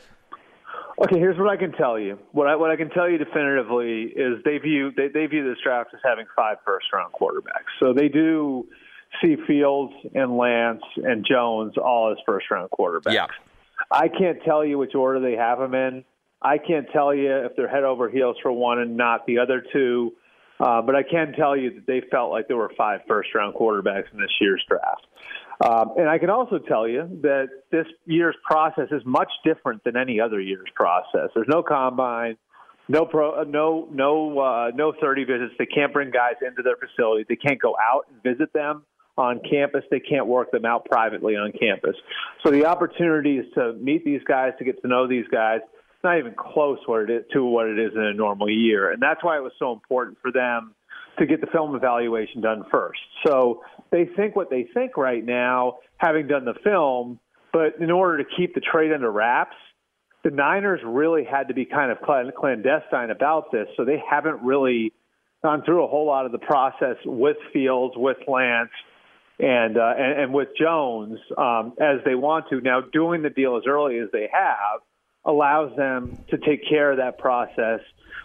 [1.01, 2.19] Okay, here's what I can tell you.
[2.33, 5.57] What I what I can tell you definitively is they view they, they view this
[5.63, 7.71] draft as having five first round quarterbacks.
[7.79, 8.67] So they do
[9.23, 13.13] see Fields and Lance and Jones all as first round quarterbacks.
[13.13, 13.27] Yeah.
[13.89, 16.03] I can't tell you which order they have them in.
[16.41, 19.63] I can't tell you if they're head over heels for one and not the other
[19.73, 20.13] two.
[20.59, 23.55] Uh, but I can tell you that they felt like there were five first round
[23.55, 25.05] quarterbacks in this year's draft.
[25.65, 29.97] Um, and I can also tell you that this year's process is much different than
[29.97, 31.29] any other year's process.
[31.35, 32.37] There's no combine,
[32.87, 35.53] no pro, uh, no no uh, no 30 visits.
[35.59, 37.25] They can't bring guys into their facility.
[37.27, 38.83] They can't go out and visit them
[39.17, 39.83] on campus.
[39.91, 41.95] They can't work them out privately on campus.
[42.43, 45.59] So the opportunities to meet these guys, to get to know these guys,
[45.99, 48.89] it's not even close what it is, to what it is in a normal year.
[48.89, 50.73] And that's why it was so important for them
[51.17, 53.01] to get the film evaluation done first.
[53.27, 57.19] So they think what they think right now, having done the film,
[57.51, 59.57] but in order to keep the trade under wraps,
[60.23, 63.67] the Niners really had to be kind of clandestine about this.
[63.75, 64.93] So they haven't really
[65.43, 68.69] gone through a whole lot of the process with Fields, with Lance,
[69.37, 72.61] and uh, and, and with Jones um, as they want to.
[72.61, 74.79] Now, doing the deal as early as they have
[75.25, 77.81] allows them to take care of that process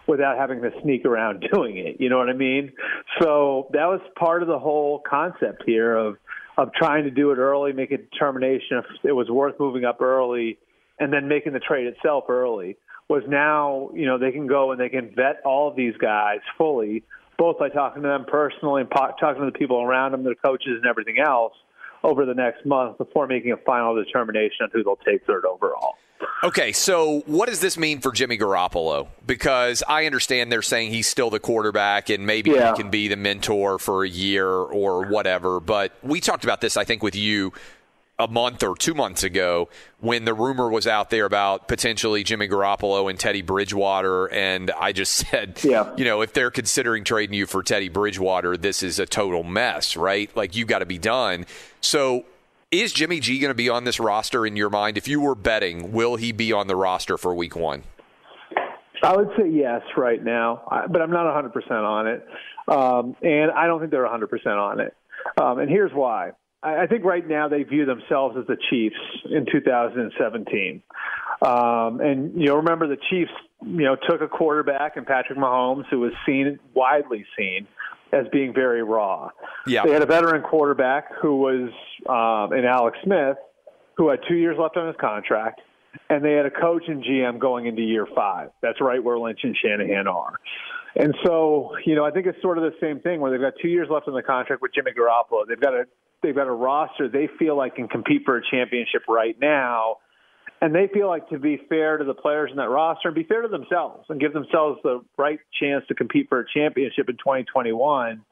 [0.06, 2.00] without having to sneak around doing it.
[2.00, 2.72] You know what I mean?
[3.20, 6.16] So that was part of the whole concept here of
[6.56, 10.00] of trying to do it early, make a determination if it was worth moving up
[10.00, 10.56] early,
[11.00, 12.76] and then making the trade itself early.
[13.08, 16.38] Was now you know they can go and they can vet all of these guys
[16.56, 17.02] fully,
[17.36, 20.36] both by talking to them personally and po- talking to the people around them, their
[20.36, 21.52] coaches and everything else
[22.02, 25.96] over the next month before making a final determination on who they'll take third overall.
[26.42, 29.08] Okay, so what does this mean for Jimmy Garoppolo?
[29.26, 32.72] Because I understand they're saying he's still the quarterback and maybe yeah.
[32.72, 35.58] he can be the mentor for a year or whatever.
[35.58, 37.52] But we talked about this, I think, with you
[38.18, 39.68] a month or two months ago
[40.00, 44.26] when the rumor was out there about potentially Jimmy Garoppolo and Teddy Bridgewater.
[44.26, 45.94] And I just said, yeah.
[45.96, 49.96] you know, if they're considering trading you for Teddy Bridgewater, this is a total mess,
[49.96, 50.34] right?
[50.36, 51.46] Like, you got to be done.
[51.80, 52.24] So,
[52.80, 54.98] is Jimmy G going to be on this roster in your mind?
[54.98, 57.84] If you were betting, will he be on the roster for week one?
[59.02, 62.26] I would say yes right now, but I'm not 100% on it.
[62.66, 64.96] Um, and I don't think they're 100% on it.
[65.40, 66.32] Um, and here's why.
[66.62, 68.96] I think right now they view themselves as the Chiefs
[69.30, 70.82] in 2017.
[71.42, 75.84] Um, and you know, remember the Chiefs, you know, took a quarterback in Patrick Mahomes,
[75.90, 77.66] who was seen widely seen
[78.12, 79.30] as being very raw.
[79.66, 79.82] Yeah.
[79.84, 81.70] They had a veteran quarterback who was
[82.08, 83.36] um, in Alex Smith,
[83.96, 85.60] who had two years left on his contract,
[86.10, 88.50] and they had a coach and GM going into year five.
[88.62, 90.34] That's right where Lynch and Shanahan are.
[90.96, 93.54] And so, you know, I think it's sort of the same thing where they've got
[93.60, 95.46] two years left on the contract with Jimmy Garoppolo.
[95.48, 95.84] They've got a
[96.22, 99.98] they've got a roster they feel like can compete for a championship right now.
[100.60, 103.24] And they feel like to be fair to the players in that roster and be
[103.24, 107.16] fair to themselves and give themselves the right chance to compete for a championship in
[107.16, 108.24] 2021,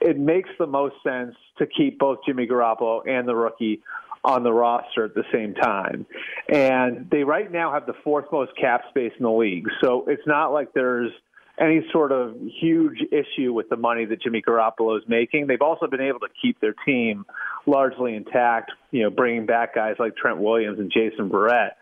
[0.00, 3.82] it makes the most sense to keep both Jimmy Garoppolo and the rookie
[4.22, 6.04] on the roster at the same time.
[6.48, 9.66] And they right now have the fourth most cap space in the league.
[9.80, 11.12] So it's not like there's–
[11.60, 15.46] any sort of huge issue with the money that Jimmy Garoppolo is making.
[15.46, 17.26] They've also been able to keep their team
[17.68, 21.72] largely intact, you know, bringing back guys like Trent Williams and Jason Verrett.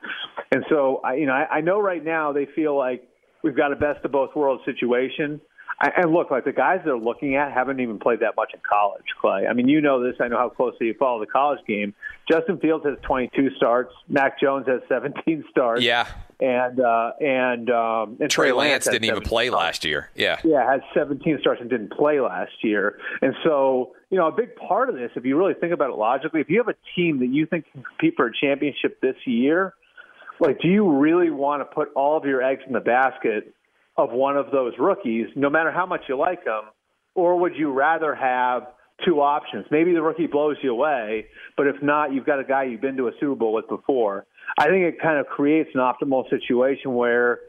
[0.51, 3.07] And so, I, you know, I, I know right now they feel like
[3.43, 5.41] we've got a best of both worlds situation.
[5.79, 9.05] And look, like the guys they're looking at haven't even played that much in college,
[9.21, 9.47] Clay.
[9.47, 10.17] I mean, you know this.
[10.21, 11.95] I know how closely you follow the college game.
[12.31, 13.93] Justin Fields has 22 starts.
[14.09, 15.83] Mac Jones has 17 starts.
[15.83, 16.09] Yeah.
[16.41, 19.65] And uh, and, um, and Trey, Trey Lance, Lance didn't even play starts.
[19.65, 20.11] last year.
[20.15, 20.41] Yeah.
[20.45, 22.99] Yeah, had 17 starts and didn't play last year.
[23.21, 25.97] And so, you know, a big part of this, if you really think about it
[25.97, 29.17] logically, if you have a team that you think can compete for a championship this
[29.27, 29.75] year,
[30.41, 33.53] like, do you really want to put all of your eggs in the basket
[33.97, 36.63] of one of those rookies, no matter how much you like them?
[37.15, 38.65] Or would you rather have
[39.05, 39.67] two options?
[39.71, 41.27] Maybe the rookie blows you away,
[41.57, 44.27] but if not, you've got a guy you've been to a Super Bowl with before.
[44.59, 47.41] I think it kind of creates an optimal situation where,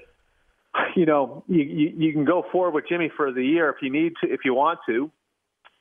[0.95, 3.91] you know, you, you, you can go forward with Jimmy for the year if you
[3.91, 5.11] need to, if you want to.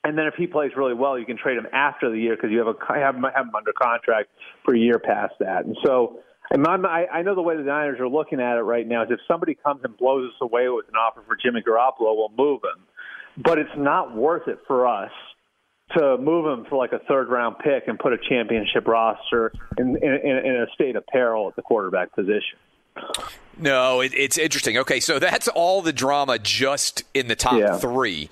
[0.05, 2.51] And then if he plays really well, you can trade him after the year because
[2.53, 4.29] you have a have him, have him under contract
[4.65, 5.65] for a year past that.
[5.65, 6.21] And so
[6.51, 9.11] and my, I know the way the Niners are looking at it right now is
[9.11, 12.63] if somebody comes and blows us away with an offer for Jimmy Garoppolo, we'll move
[12.63, 12.85] him.
[13.43, 15.11] But it's not worth it for us
[15.97, 19.97] to move him for like a third round pick and put a championship roster in,
[19.97, 22.59] in, in a state of peril at the quarterback position.
[23.59, 24.79] No, it, it's interesting.
[24.79, 27.79] Okay, so that's all the drama just in the top yeah.
[27.79, 28.31] three.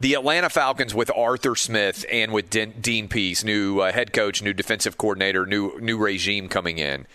[0.00, 4.52] The Atlanta Falcons with Arthur Smith and with Dean Pees, new uh, head coach, new
[4.52, 7.06] defensive coordinator, new new regime coming in.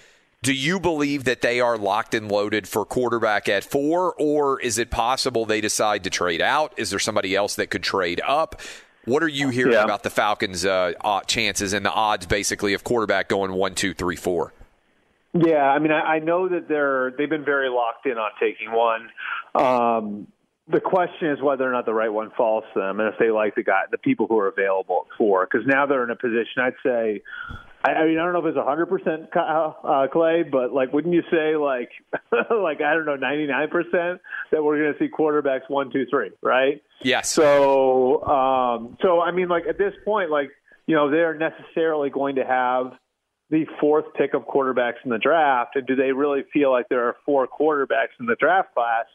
[0.42, 4.78] Do you believe that they are locked and loaded for quarterback at four, or is
[4.78, 6.74] it possible they decide to trade out?
[6.78, 8.62] Is there somebody else that could trade up?
[9.04, 9.84] What are you hearing yeah.
[9.84, 10.94] about the Falcons' uh,
[11.28, 14.54] chances and the odds, basically, of quarterback going one, two, three, four?
[15.34, 18.72] Yeah, I mean, I, I know that they're they've been very locked in on taking
[18.72, 19.10] one.
[19.56, 20.28] Um,
[20.70, 23.30] the question is whether or not the right one falls to them, and if they
[23.30, 26.16] like the guy, the people who are available at four, because now they're in a
[26.16, 26.62] position.
[26.62, 27.24] I'd say
[27.84, 30.92] I, I mean, I don't know if it's a hundred percent uh, Clay, but like,
[30.92, 31.90] wouldn't you say like,
[32.52, 34.22] like I don't know, ninety nine percent
[34.52, 36.82] that we're going to see quarterbacks one, two, three, right?
[37.02, 37.30] Yes.
[37.30, 40.50] So, um, so I mean, like at this point, like
[40.88, 42.94] you know, they're necessarily going to have
[43.50, 47.06] the fourth pick of quarterbacks in the draft, and do they really feel like there
[47.06, 49.06] are four quarterbacks in the draft class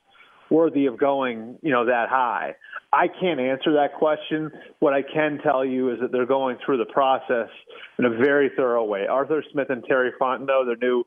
[0.51, 2.55] worthy of going, you know, that high?
[2.92, 4.51] I can't answer that question.
[4.78, 7.49] What I can tell you is that they're going through the process
[7.99, 9.07] in a very thorough way.
[9.07, 11.05] Arthur Smith and Terry Fontenot, their new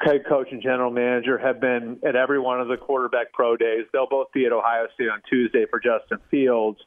[0.00, 3.84] head coach and general manager, have been at every one of the quarterback pro days.
[3.92, 6.78] They'll both be at Ohio State on Tuesday for Justin Fields.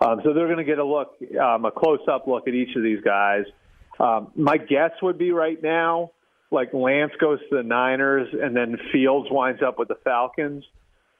[0.00, 2.82] Um, so they're going to get a look, um, a close-up look at each of
[2.82, 3.44] these guys.
[3.98, 6.10] Um, my guess would be right now
[6.50, 10.64] like Lance goes to the Niners and then Fields winds up with the Falcons.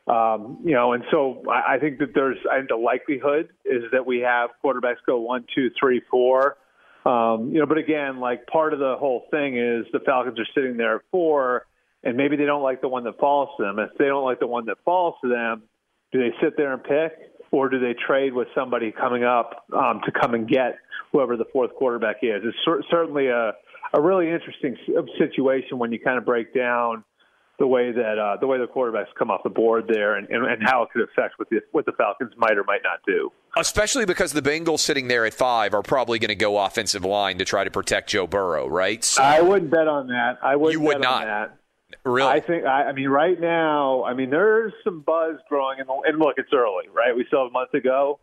[0.07, 3.83] Um, you know, and so I, I think that there's I think the likelihood is
[3.93, 6.57] that we have quarterbacks go one, two, three, four.
[7.05, 10.47] Um, you know, but again, like part of the whole thing is the Falcons are
[10.55, 11.67] sitting there at four,
[12.05, 13.79] and maybe they don't like the one that falls to them.
[13.79, 15.63] If they don't like the one that falls to them,
[16.13, 17.13] do they sit there and pick,
[17.51, 20.79] or do they trade with somebody coming up um, to come and get
[21.13, 22.43] whoever the fourth quarterback is?
[22.45, 23.53] It's cer- certainly a
[23.93, 24.77] a really interesting
[25.19, 27.05] situation when you kind of break down
[27.59, 30.45] the way that uh, the way the quarterbacks come off the board there, and, and,
[30.45, 33.33] and how it could affect what the what the Falcons might or might not do.
[33.57, 37.39] Especially because the Bengals sitting there at five are probably going to go offensive line
[37.39, 39.03] to try to protect Joe Burrow, right?
[39.03, 40.39] So, I wouldn't bet on that.
[40.43, 40.73] I would.
[40.73, 41.25] You would not.
[41.25, 41.57] that.
[42.05, 42.29] Really?
[42.29, 42.67] I think.
[42.67, 46.35] I, I mean, right now, I mean, there's some buzz growing, in the, and look,
[46.37, 47.17] it's early, right?
[47.17, 48.21] We still have a month to go.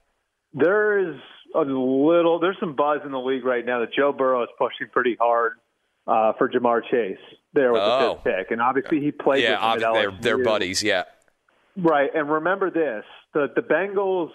[0.53, 1.19] There's
[1.55, 2.39] a little.
[2.39, 5.53] There's some buzz in the league right now that Joe Burrow is pushing pretty hard
[6.05, 7.17] uh, for Ja'Marr Chase
[7.53, 7.99] there with oh.
[7.99, 9.43] the fifth pick, and obviously he played.
[9.43, 10.83] Yeah, with him they're, they're buddies.
[10.83, 11.03] Yeah,
[11.77, 12.09] right.
[12.13, 14.29] And remember this: the the Bengals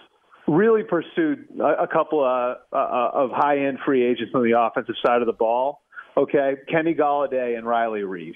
[0.47, 4.95] really pursued a, a couple of uh, of high end free agents on the offensive
[5.05, 5.81] side of the ball.
[6.17, 8.33] Okay, Kenny Golladay and Riley Reiff.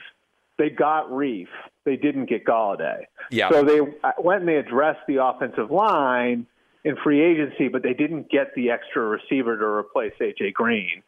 [0.57, 1.47] They got Reiff.
[1.85, 3.05] They didn't get Galladay.
[3.31, 3.49] Yeah.
[3.49, 3.81] So they
[4.19, 6.45] went and they addressed the offensive line
[6.85, 11.01] in free agency, but they didn't get the extra receiver to replace AJ Green.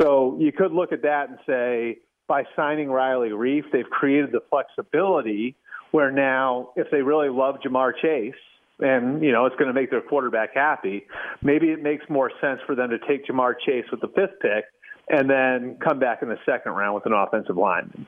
[0.00, 1.98] So you could look at that and say,
[2.28, 5.56] by signing Riley Reiff, they've created the flexibility
[5.90, 8.34] where now, if they really love Ja'Marr Chase,
[8.80, 11.06] and you know it's going to make their quarterback happy,
[11.42, 14.64] maybe it makes more sense for them to take Ja'Marr Chase with the fifth pick
[15.08, 18.06] and then come back in the second round with an offensive lineman.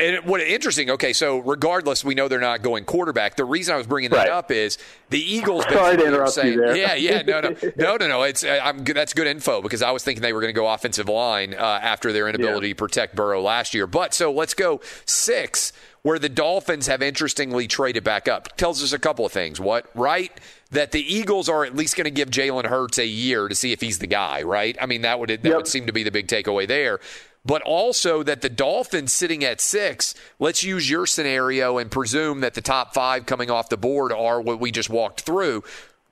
[0.00, 0.90] And what interesting.
[0.90, 3.36] Okay, so regardless, we know they're not going quarterback.
[3.36, 4.30] The reason I was bringing that right.
[4.30, 4.78] up is
[5.10, 5.64] the Eagles.
[5.70, 6.76] Sorry to interrupt saying, you there.
[6.76, 8.22] Yeah, yeah, no, no, no, no, no.
[8.22, 10.68] It's uh, I'm that's good info because I was thinking they were going to go
[10.68, 12.74] offensive line uh, after their inability yeah.
[12.74, 13.86] to protect Burrow last year.
[13.86, 18.56] But so let's go six, where the Dolphins have interestingly traded back up.
[18.56, 19.60] Tells us a couple of things.
[19.60, 20.32] What right?
[20.70, 23.72] That the Eagles are at least going to give Jalen Hurts a year to see
[23.72, 24.78] if he's the guy, right?
[24.80, 25.56] I mean, that would that yep.
[25.56, 27.00] would seem to be the big takeaway there
[27.44, 32.54] but also that the Dolphins sitting at six, let's use your scenario and presume that
[32.54, 35.64] the top five coming off the board are what we just walked through.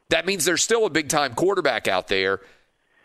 [0.09, 2.41] That means there's still a big time quarterback out there.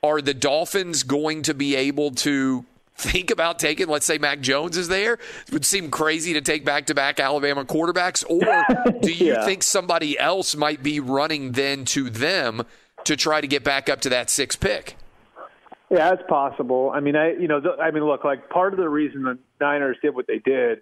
[0.01, 2.65] Are the Dolphins going to be able to
[2.95, 5.13] think about taking, let's say Mac Jones is there?
[5.13, 8.23] It would seem crazy to take back to back Alabama quarterbacks.
[8.29, 9.45] Or do you yeah.
[9.45, 12.63] think somebody else might be running then to them
[13.05, 14.95] to try to get back up to that six pick?
[15.93, 16.91] Yeah, it's possible.
[16.91, 19.95] I mean, I you know, I mean, look, like part of the reason the Niners
[20.01, 20.79] did what they did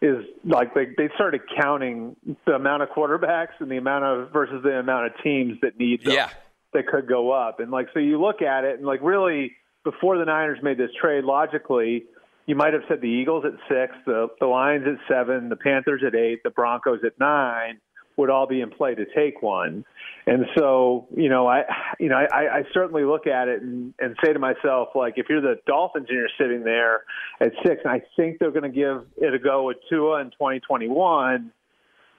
[0.00, 2.14] is like they they started counting
[2.46, 6.04] the amount of quarterbacks and the amount of versus the amount of teams that need
[6.04, 6.30] them yeah.
[6.74, 7.58] that could go up.
[7.58, 10.90] And like so you look at it and like really before the Niners made this
[11.00, 12.04] trade, logically
[12.46, 16.02] you might have said the Eagles at six, the the Lions at seven, the Panthers
[16.06, 17.80] at eight, the Broncos at nine
[18.16, 19.84] would all be in play to take one.
[20.26, 21.64] And so, you know, I,
[21.98, 25.26] you know, I, I certainly look at it and, and say to myself, like, if
[25.28, 27.02] you're the Dolphins and you're sitting there
[27.40, 30.30] at six, and I think they're going to give it a go with Tua in
[30.30, 31.52] 2021,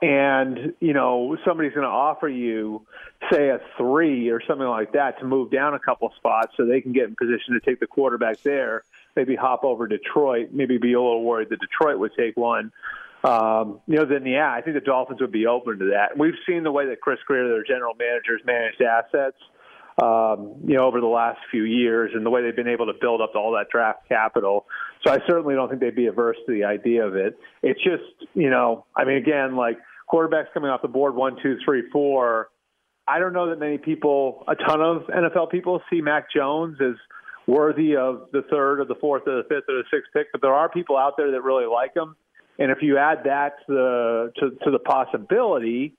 [0.02, 2.86] and you know somebody's going to offer you,
[3.32, 6.82] say, a three or something like that to move down a couple spots so they
[6.82, 8.84] can get in position to take the quarterback there.
[9.16, 10.50] Maybe hop over Detroit.
[10.52, 12.74] Maybe be a little worried that Detroit would take one
[13.24, 16.18] um, you know, then yeah, I think the Dolphins would be open to that.
[16.18, 19.38] We've seen the way that Chris Grier, their general managers, managed assets,
[20.02, 22.94] um, you know, over the last few years, and the way they've been able to
[23.00, 24.66] build up all that draft capital.
[25.06, 27.38] So I certainly don't think they'd be averse to the idea of it.
[27.62, 29.78] It's just, you know, I mean, again, like
[30.12, 32.50] quarterbacks coming off the board one, two, three, four.
[33.08, 36.96] I don't know that many people, a ton of NFL people, see Mac Jones as
[37.48, 40.42] worthy of the third or the fourth or the fifth or the sixth pick, but
[40.42, 42.16] there are people out there that really like him.
[42.60, 45.94] And if you add that to the to, to the possibility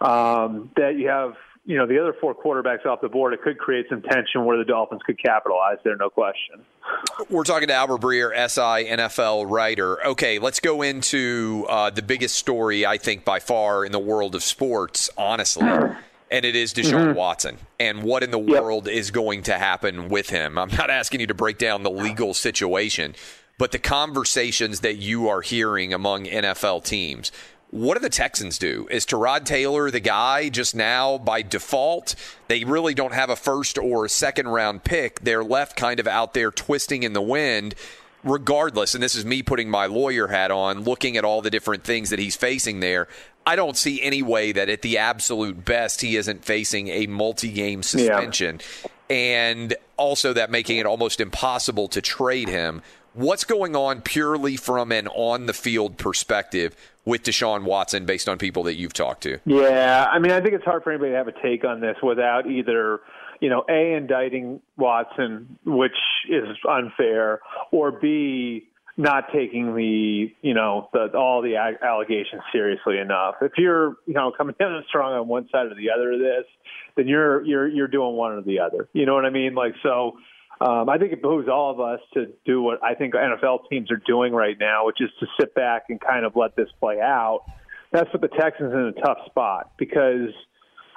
[0.00, 1.34] um, that you have
[1.68, 4.56] you know the other four quarterbacks off the board, it could create some tension where
[4.56, 6.64] the Dolphins could capitalize there, no question.
[7.28, 10.04] We're talking to Albert Breer, SI NFL writer.
[10.06, 14.34] Okay, let's go into uh, the biggest story I think by far in the world
[14.34, 15.68] of sports, honestly.
[16.30, 17.14] And it is Deshaun Mm-hmm.
[17.14, 20.58] Watson and what in the world is going to happen with him.
[20.58, 23.14] I'm not asking you to break down the legal situation,
[23.58, 27.30] but the conversations that you are hearing among NFL teams.
[27.70, 28.88] What do the Texans do?
[28.90, 32.14] Is Tyrod Taylor the guy just now by default?
[32.46, 35.20] They really don't have a first or a second round pick.
[35.20, 37.74] They're left kind of out there twisting in the wind.
[38.24, 41.84] Regardless, and this is me putting my lawyer hat on, looking at all the different
[41.84, 43.06] things that he's facing there,
[43.46, 47.52] I don't see any way that at the absolute best he isn't facing a multi
[47.52, 48.60] game suspension.
[49.08, 52.82] And also that making it almost impossible to trade him.
[53.18, 58.38] What's going on purely from an on the field perspective with Deshaun Watson based on
[58.38, 59.40] people that you've talked to?
[59.44, 61.96] Yeah, I mean, I think it's hard for anybody to have a take on this
[62.00, 63.00] without either,
[63.40, 65.96] you know, A, indicting Watson, which
[66.30, 67.40] is unfair,
[67.72, 73.34] or B, not taking the, you know, the, all the allegations seriously enough.
[73.42, 76.44] If you're, you know, coming down strong on one side or the other of this,
[76.94, 78.88] then you're you're you're doing one or the other.
[78.92, 79.56] You know what I mean?
[79.56, 80.18] Like so
[80.60, 83.90] um, I think it behooves all of us to do what I think NFL teams
[83.92, 87.00] are doing right now, which is to sit back and kind of let this play
[87.00, 87.44] out.
[87.92, 90.30] That's what the Texans in a tough spot because,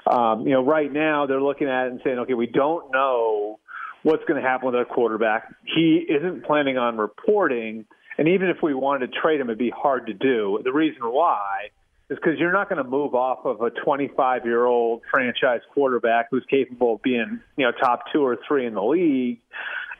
[0.07, 3.59] um, you know, right now they're looking at it and saying, okay, we don't know
[4.03, 5.53] what's going to happen with our quarterback.
[5.63, 7.85] He isn't planning on reporting,
[8.17, 10.59] and even if we wanted to trade him, it'd be hard to do.
[10.63, 11.69] The reason why
[12.11, 16.27] is because you're not going to move off of a 25 year old franchise quarterback
[16.29, 19.39] who's capable of being, you know, top two or three in the league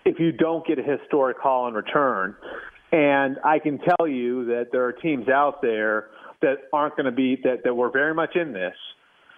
[0.04, 2.36] if you don't get a historic haul in return.
[2.92, 6.10] And I can tell you that there are teams out there
[6.42, 8.76] that aren't going to be that that were very much in this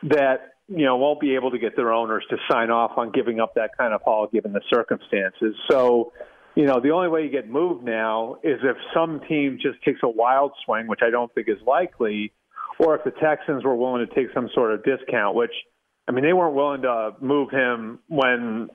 [0.03, 3.39] that you know won't be able to get their owners to sign off on giving
[3.39, 5.55] up that kind of haul given the circumstances.
[5.69, 6.11] So
[6.55, 9.99] you know, the only way you get moved now is if some team just takes
[10.03, 12.31] a wild swing, which I don't think is likely,
[12.79, 15.51] or if the Texans were willing to take some sort of discount, which
[16.07, 18.69] I mean, they weren't willing to move him when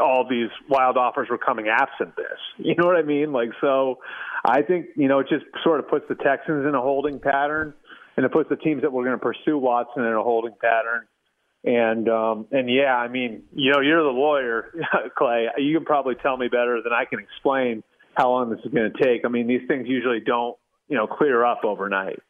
[0.00, 2.26] all these wild offers were coming absent this.
[2.58, 3.32] You know what I mean?
[3.32, 3.98] Like, so
[4.44, 7.74] I think, you know, it just sort of puts the Texans in a holding pattern
[8.16, 11.06] and it puts the teams that were going to pursue Watson in a holding pattern.
[11.64, 14.72] And, um, and yeah, I mean, you know, you're the lawyer,
[15.18, 15.48] Clay.
[15.58, 17.82] You can probably tell me better than I can explain
[18.14, 19.24] how long this is going to take.
[19.24, 20.56] I mean, these things usually don't,
[20.88, 22.20] you know, clear up overnight.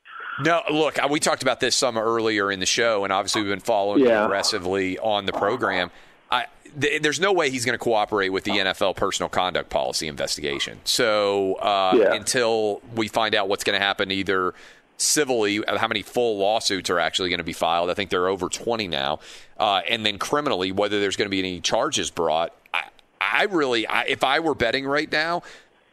[0.43, 3.61] No, look, we talked about this some earlier in the show, and obviously we've been
[3.61, 4.25] following yeah.
[4.25, 5.91] aggressively on the program.
[6.31, 6.47] I,
[6.81, 10.79] th- there's no way he's going to cooperate with the NFL personal conduct policy investigation.
[10.85, 12.15] So uh, yeah.
[12.15, 14.55] until we find out what's going to happen, either
[14.97, 17.91] civilly, how many full lawsuits are actually going to be filed?
[17.91, 19.21] I think there are over 20 now,
[19.59, 22.55] uh, and then criminally, whether there's going to be any charges brought.
[22.73, 22.85] I,
[23.21, 25.43] I really, I, if I were betting right now,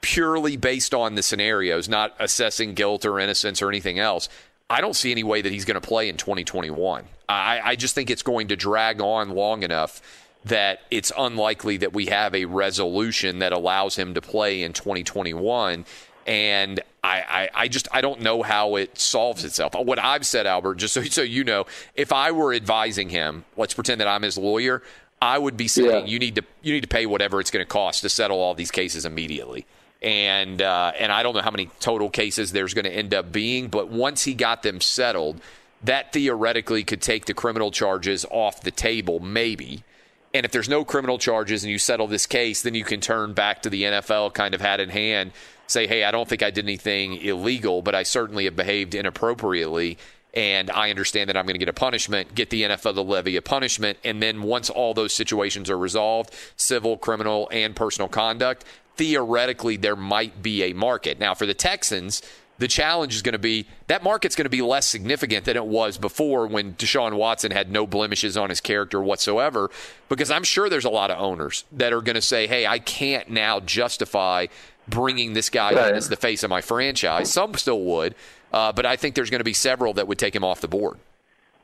[0.07, 4.29] purely based on the scenarios, not assessing guilt or innocence or anything else,
[4.69, 7.03] I don't see any way that he's going to play in 2021.
[7.27, 10.01] I, I just think it's going to drag on long enough
[10.45, 15.83] that it's unlikely that we have a resolution that allows him to play in 2021.
[16.25, 19.73] And I, I, I, just I don't know how it solves itself.
[19.75, 23.73] What I've said, Albert, just so, so you know, if I were advising him, let's
[23.73, 24.83] pretend that I'm his lawyer,
[25.21, 26.05] I would be saying yeah.
[26.05, 28.53] you need to you need to pay whatever it's going to cost to settle all
[28.53, 29.65] these cases immediately
[30.01, 33.31] and uh, and I don't know how many total cases there's going to end up
[33.31, 35.41] being, but once he got them settled,
[35.83, 39.83] that theoretically could take the criminal charges off the table, maybe.
[40.33, 43.33] And if there's no criminal charges and you settle this case, then you can turn
[43.33, 45.31] back to the NFL kind of hat in hand,
[45.67, 49.97] say, hey, I don't think I did anything illegal, but I certainly have behaved inappropriately.
[50.37, 53.37] And I understand that I'm going to get a punishment, get the NFL to levy
[53.37, 53.97] a punishment.
[54.03, 58.63] And then once all those situations are resolved civil, criminal, and personal conduct
[58.97, 61.19] theoretically there might be a market.
[61.19, 62.21] Now, for the Texans,
[62.57, 65.65] the challenge is going to be that market's going to be less significant than it
[65.65, 69.69] was before when Deshaun Watson had no blemishes on his character whatsoever.
[70.09, 72.79] Because I'm sure there's a lot of owners that are going to say, hey, I
[72.79, 74.47] can't now justify
[74.87, 75.89] bringing this guy right.
[75.89, 77.31] in as the face of my franchise.
[77.31, 78.15] Some still would,
[78.57, 80.67] uh, but I think there's going to be several that would take him off the
[80.67, 80.97] board.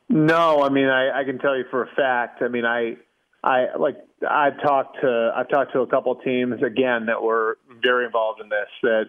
[0.09, 2.43] No, I mean, I, I can tell you for a fact.
[2.43, 2.97] I mean, I
[3.43, 3.97] I like
[4.29, 8.49] I've talked to I've talked to a couple teams again that were very involved in
[8.49, 9.05] this that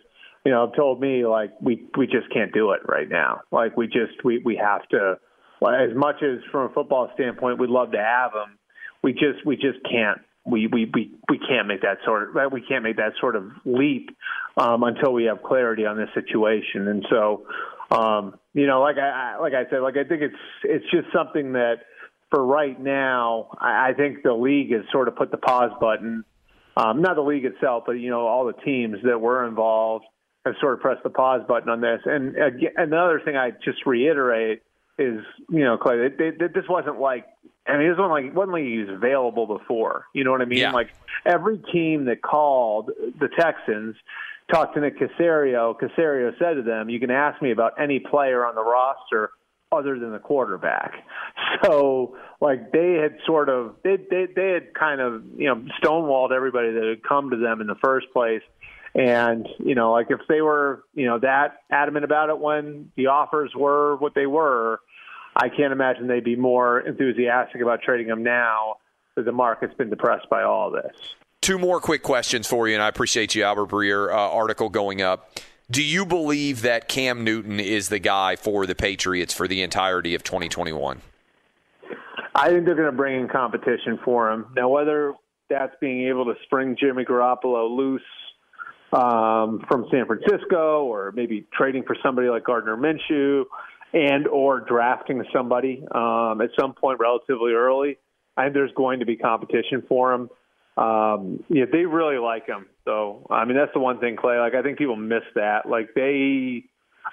[0.47, 3.43] you know have told me like we we just can't do it right now.
[3.51, 5.19] Like we just we we have to
[5.63, 8.59] as much as from a football standpoint we'd love to have them.
[9.03, 12.61] We just we just can't we we we we can't make that sort of we
[12.61, 14.11] can't make that sort of leap
[14.57, 16.89] um, until we have clarity on this situation.
[16.89, 17.47] And so,
[17.91, 21.53] um, you know, like I like I said, like I think it's it's just something
[21.53, 21.81] that
[22.31, 26.25] for right now, I, I think the league has sort of put the pause button.
[26.77, 30.05] Um, not the league itself, but you know all the teams that were involved
[30.45, 32.01] have sort of pressed the pause button on this.
[32.05, 34.63] And again, another thing I just reiterate
[34.99, 37.27] is, you know, Clay, it, it, this wasn't like,
[37.67, 40.07] I mean, this wasn't like wasn't like he was available before.
[40.13, 40.59] You know what I mean?
[40.59, 40.73] Yeah.
[40.73, 40.93] Like
[41.25, 43.97] every team that called the Texans
[44.51, 45.75] talked to Nick Caserio.
[45.79, 49.31] Caserio said to them, "You can ask me about any player on the roster."
[49.73, 50.95] other than the quarterback.
[51.63, 56.33] So like they had sort of they they they had kind of you know stonewalled
[56.33, 58.43] everybody that had come to them in the first place.
[58.95, 63.07] And you know, like if they were you know that adamant about it when the
[63.07, 64.81] offers were what they were,
[65.35, 68.77] I can't imagine they'd be more enthusiastic about trading them now
[69.17, 71.15] that the market's been depressed by all this.
[71.45, 75.03] Two more quick questions for you, and I appreciate you, Albert Breer uh, article going
[75.03, 75.29] up.
[75.71, 80.15] Do you believe that Cam Newton is the guy for the Patriots for the entirety
[80.15, 81.03] of 2021?
[82.35, 84.47] I think they're going to bring in competition for him.
[84.57, 85.13] Now, whether
[85.51, 88.01] that's being able to spring Jimmy Garoppolo loose
[88.95, 93.45] um, from San Francisco, or maybe trading for somebody like Gardner Minshew,
[93.93, 97.99] and or drafting somebody um, at some point relatively early,
[98.35, 100.31] I think there's going to be competition for him.
[100.77, 102.67] Um, yeah, they really like him.
[102.85, 104.39] So, I mean, that's the one thing, Clay.
[104.39, 105.69] Like, I think people miss that.
[105.69, 106.65] Like, they,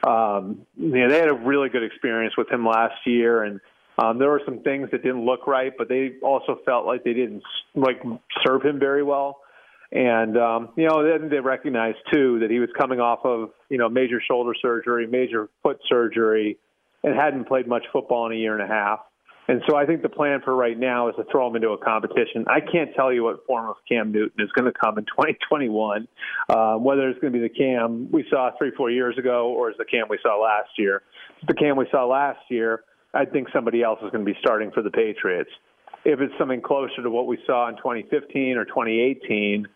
[0.03, 3.59] um, know, they had a really good experience with him last year, and
[3.97, 7.13] um, there were some things that didn't look right, but they also felt like they
[7.13, 7.43] didn't
[7.75, 8.01] like
[8.45, 9.41] serve him very well.
[9.91, 13.77] And um, you know, then they recognized too that he was coming off of you
[13.77, 16.57] know major shoulder surgery, major foot surgery,
[17.03, 18.99] and hadn't played much football in a year and a half.
[19.47, 21.77] And so I think the plan for right now is to throw him into a
[21.77, 22.45] competition.
[22.47, 26.07] I can't tell you what form of Cam Newton is going to come in 2021,
[26.49, 29.69] uh, whether it's going to be the Cam we saw three, four years ago, or
[29.69, 31.01] is the Cam we saw last year.
[31.47, 32.83] The Cam we saw last year,
[33.13, 35.49] I think somebody else is going to be starting for the Patriots.
[36.05, 39.67] If it's something closer to what we saw in 2015 or 2018,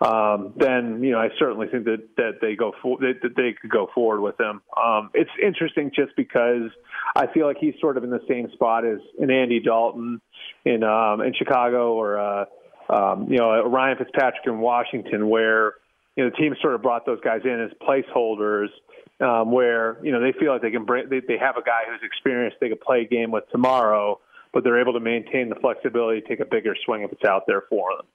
[0.00, 3.54] um, then you know I certainly think that that they go for, that, that they
[3.60, 4.62] could go forward with him.
[4.76, 6.70] Um, it's interesting just because
[7.14, 10.20] I feel like he's sort of in the same spot as an Andy Dalton
[10.64, 12.44] in um, in Chicago or uh,
[12.88, 15.74] um, you know Ryan Fitzpatrick in Washington, where
[16.16, 18.68] you know the team sort of brought those guys in as placeholders
[19.20, 21.80] um, where you know they feel like they can bring they, they have a guy
[21.88, 24.18] who's experienced they could play a game with tomorrow,
[24.54, 27.42] but they're able to maintain the flexibility to take a bigger swing if it's out
[27.46, 28.06] there for them.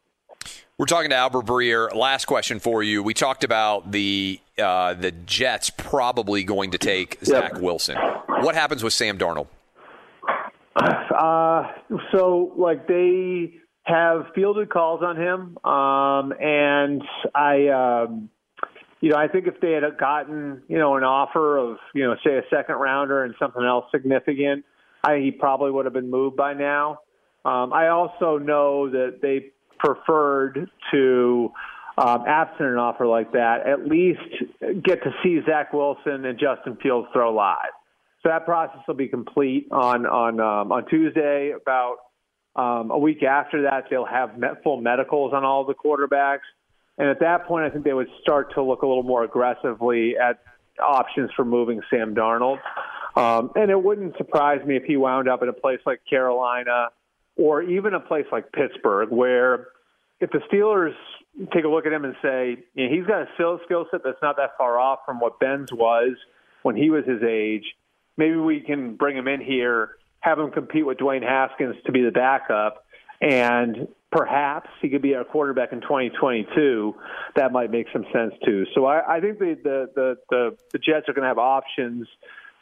[0.77, 1.93] We're talking to Albert Breer.
[1.95, 3.01] Last question for you.
[3.01, 7.61] We talked about the uh, the Jets probably going to take Zach yep.
[7.61, 7.97] Wilson.
[8.27, 9.47] What happens with Sam Darnold?
[10.75, 11.71] Uh,
[12.11, 17.01] so like they have fielded calls on him, um, and
[17.33, 17.67] I.
[17.67, 18.29] Um,
[19.01, 22.15] you know, I think if they had gotten, you know, an offer of, you know,
[22.25, 24.65] say a second rounder and something else significant,
[25.03, 27.01] I he probably would have been moved by now.
[27.43, 29.51] Um, I also know that they
[29.85, 31.51] preferred to,
[31.97, 34.19] um, absent an offer like that, at least
[34.83, 37.71] get to see Zach Wilson and Justin Fields throw live.
[38.21, 41.51] So that process will be complete on on um, on Tuesday.
[41.51, 41.97] About
[42.55, 46.47] um, a week after that, they'll have met full medicals on all the quarterbacks.
[46.97, 50.15] And at that point, I think they would start to look a little more aggressively
[50.17, 50.39] at
[50.81, 52.59] options for moving Sam Darnold.
[53.15, 56.89] Um, and it wouldn't surprise me if he wound up in a place like Carolina
[57.37, 59.67] or even a place like Pittsburgh, where
[60.19, 60.93] if the Steelers
[61.53, 63.27] take a look at him and say, you know, he's got a
[63.65, 66.15] skill set that's not that far off from what Ben's was
[66.63, 67.63] when he was his age,
[68.17, 72.01] maybe we can bring him in here, have him compete with Dwayne Haskins to be
[72.01, 72.85] the backup,
[73.21, 76.95] and perhaps he could be our quarterback in 2022.
[77.35, 78.65] That might make some sense too.
[78.73, 82.07] So I, I think the, the the, the the Jets are going to have options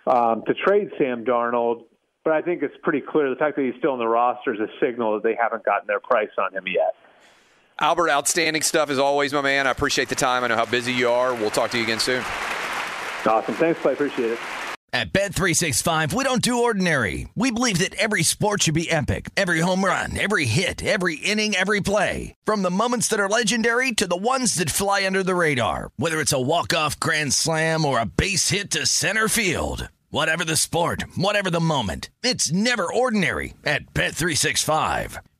[0.08, 1.86] um, to trade Sam Darnold,
[2.24, 4.60] but I think it's pretty clear the fact that he's still in the roster is
[4.60, 6.95] a signal that they haven't gotten their price on him yet.
[7.80, 9.67] Albert, outstanding stuff as always, my man.
[9.67, 10.43] I appreciate the time.
[10.43, 11.34] I know how busy you are.
[11.34, 12.24] We'll talk to you again soon.
[13.26, 13.55] Awesome.
[13.55, 13.93] Thanks, Clay.
[13.93, 14.39] Appreciate it.
[14.93, 17.28] At Bet365, we don't do ordinary.
[17.34, 19.32] We believe that every sport should be epic.
[19.36, 22.36] Every home run, every hit, every inning, every play.
[22.45, 25.89] From the moments that are legendary to the ones that fly under the radar.
[25.97, 29.89] Whether it's a walk-off grand slam or a base hit to center field.
[30.11, 32.11] Whatever the sport, whatever the moment.
[32.21, 35.17] It's never ordinary at Bet365.